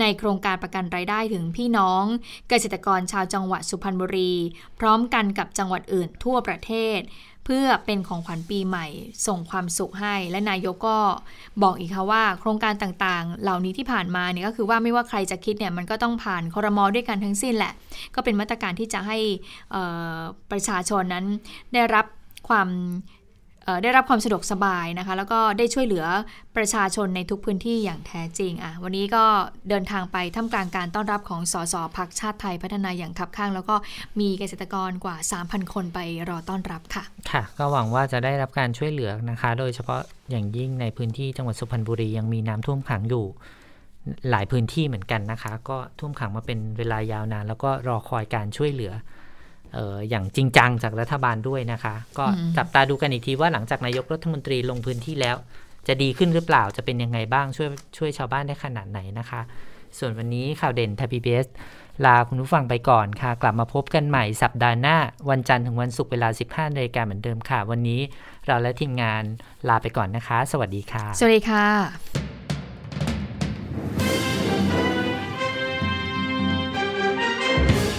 [0.00, 2.04] ในโครงการประกันรายได้ถึงพี่น้อง
[2.48, 4.32] เกษตรกรชาวจังหวัดสุพรรณบุรี
[4.78, 7.00] พร้อมกันกับจังหวัดอื่นทั่วประเทศ
[7.44, 8.86] เพื่อเป็นของขวัญปีใหม่
[9.26, 10.98] ส่งความสุขให้ และนายกก็
[11.62, 17.72] บอกอีกค่ะว่า โครงการต่างๆ เหล่านี้ที่ผ่านมาเนี่ยก็คือว่าไม่ว่าใครจะคิดเนี่ยมันก็ต้องผ่านคอรมอด้วยกันทั้งสิ้นแหละ
[18.14, 19.18] ก็เป็นมาตรการที่จะให้
[20.50, 21.24] ประชาชนนั้น
[21.74, 22.06] ได้รับ
[22.48, 22.68] ความ
[23.82, 26.04] ได้รับความสะดวกสบายนะคะ แล้วก็ได้ช่วยเหลือ
[26.56, 29.24] ประชาชนในทุกพื้นที่อย่างแท้จริงอะวันนี้ก็
[29.68, 33.76] เดินทางไปท่ามกลางการต้อนรับของสสพักชาติไทยพัฒนาอย่างทับข้าง แล้วก็
[34.20, 35.98] มีเกษตรกรกว่า 3,000 คนไป
[36.28, 40.00] รอต้อนรับค่ะ ค่ะ ก็หวังว่าจะได้รับการช่วยเหลือนะคะ โดยเฉพาะ
[40.30, 43.26] อย่างยิ่งในพื้นที่จังหวัดสุพรรณบุรียังมีน้ำท่วมขังอยู่
[44.30, 48.92] หลายพื้นที่เหมือนกันนะคะ ก็ท่วมขังมาเป็นเวลายาวนาน แล้วก็รอคอยการช่วยเหลือ
[49.76, 52.24] อออย่างจริงจังจากรัฐบาลด้วยนะคะ ก็
[52.56, 55.36] จับตาดูกันอีกทีว่าหลังจากนายกรัฐมนตรีลงพื้นที่แล้ว
[55.88, 59.40] จะดีขึ้นหรือเปล่าจะเป็นยังไงบ้างช่วยช่วยชาวบ้านได้ขนาดไหนนะคะ
[59.98, 61.46] ส่วนวันนี้ข่าวเด่นทพีบีเอส
[62.04, 64.96] ลาคุณผู้ฟังไปก่อนค่ะ กลับมาพบกันใหม่สัปดาห์หน้า
[65.30, 68.00] วันจันทร์ถึงวันศุกร์เวลา 15นาฬิกาเหมือนเดิมค่ะ วันนี้
[68.46, 69.22] เราและทีมงาน
[69.68, 72.33] ลาไปก่อนนะคะ สวัสดีค่ะ สวัสดีค่ะ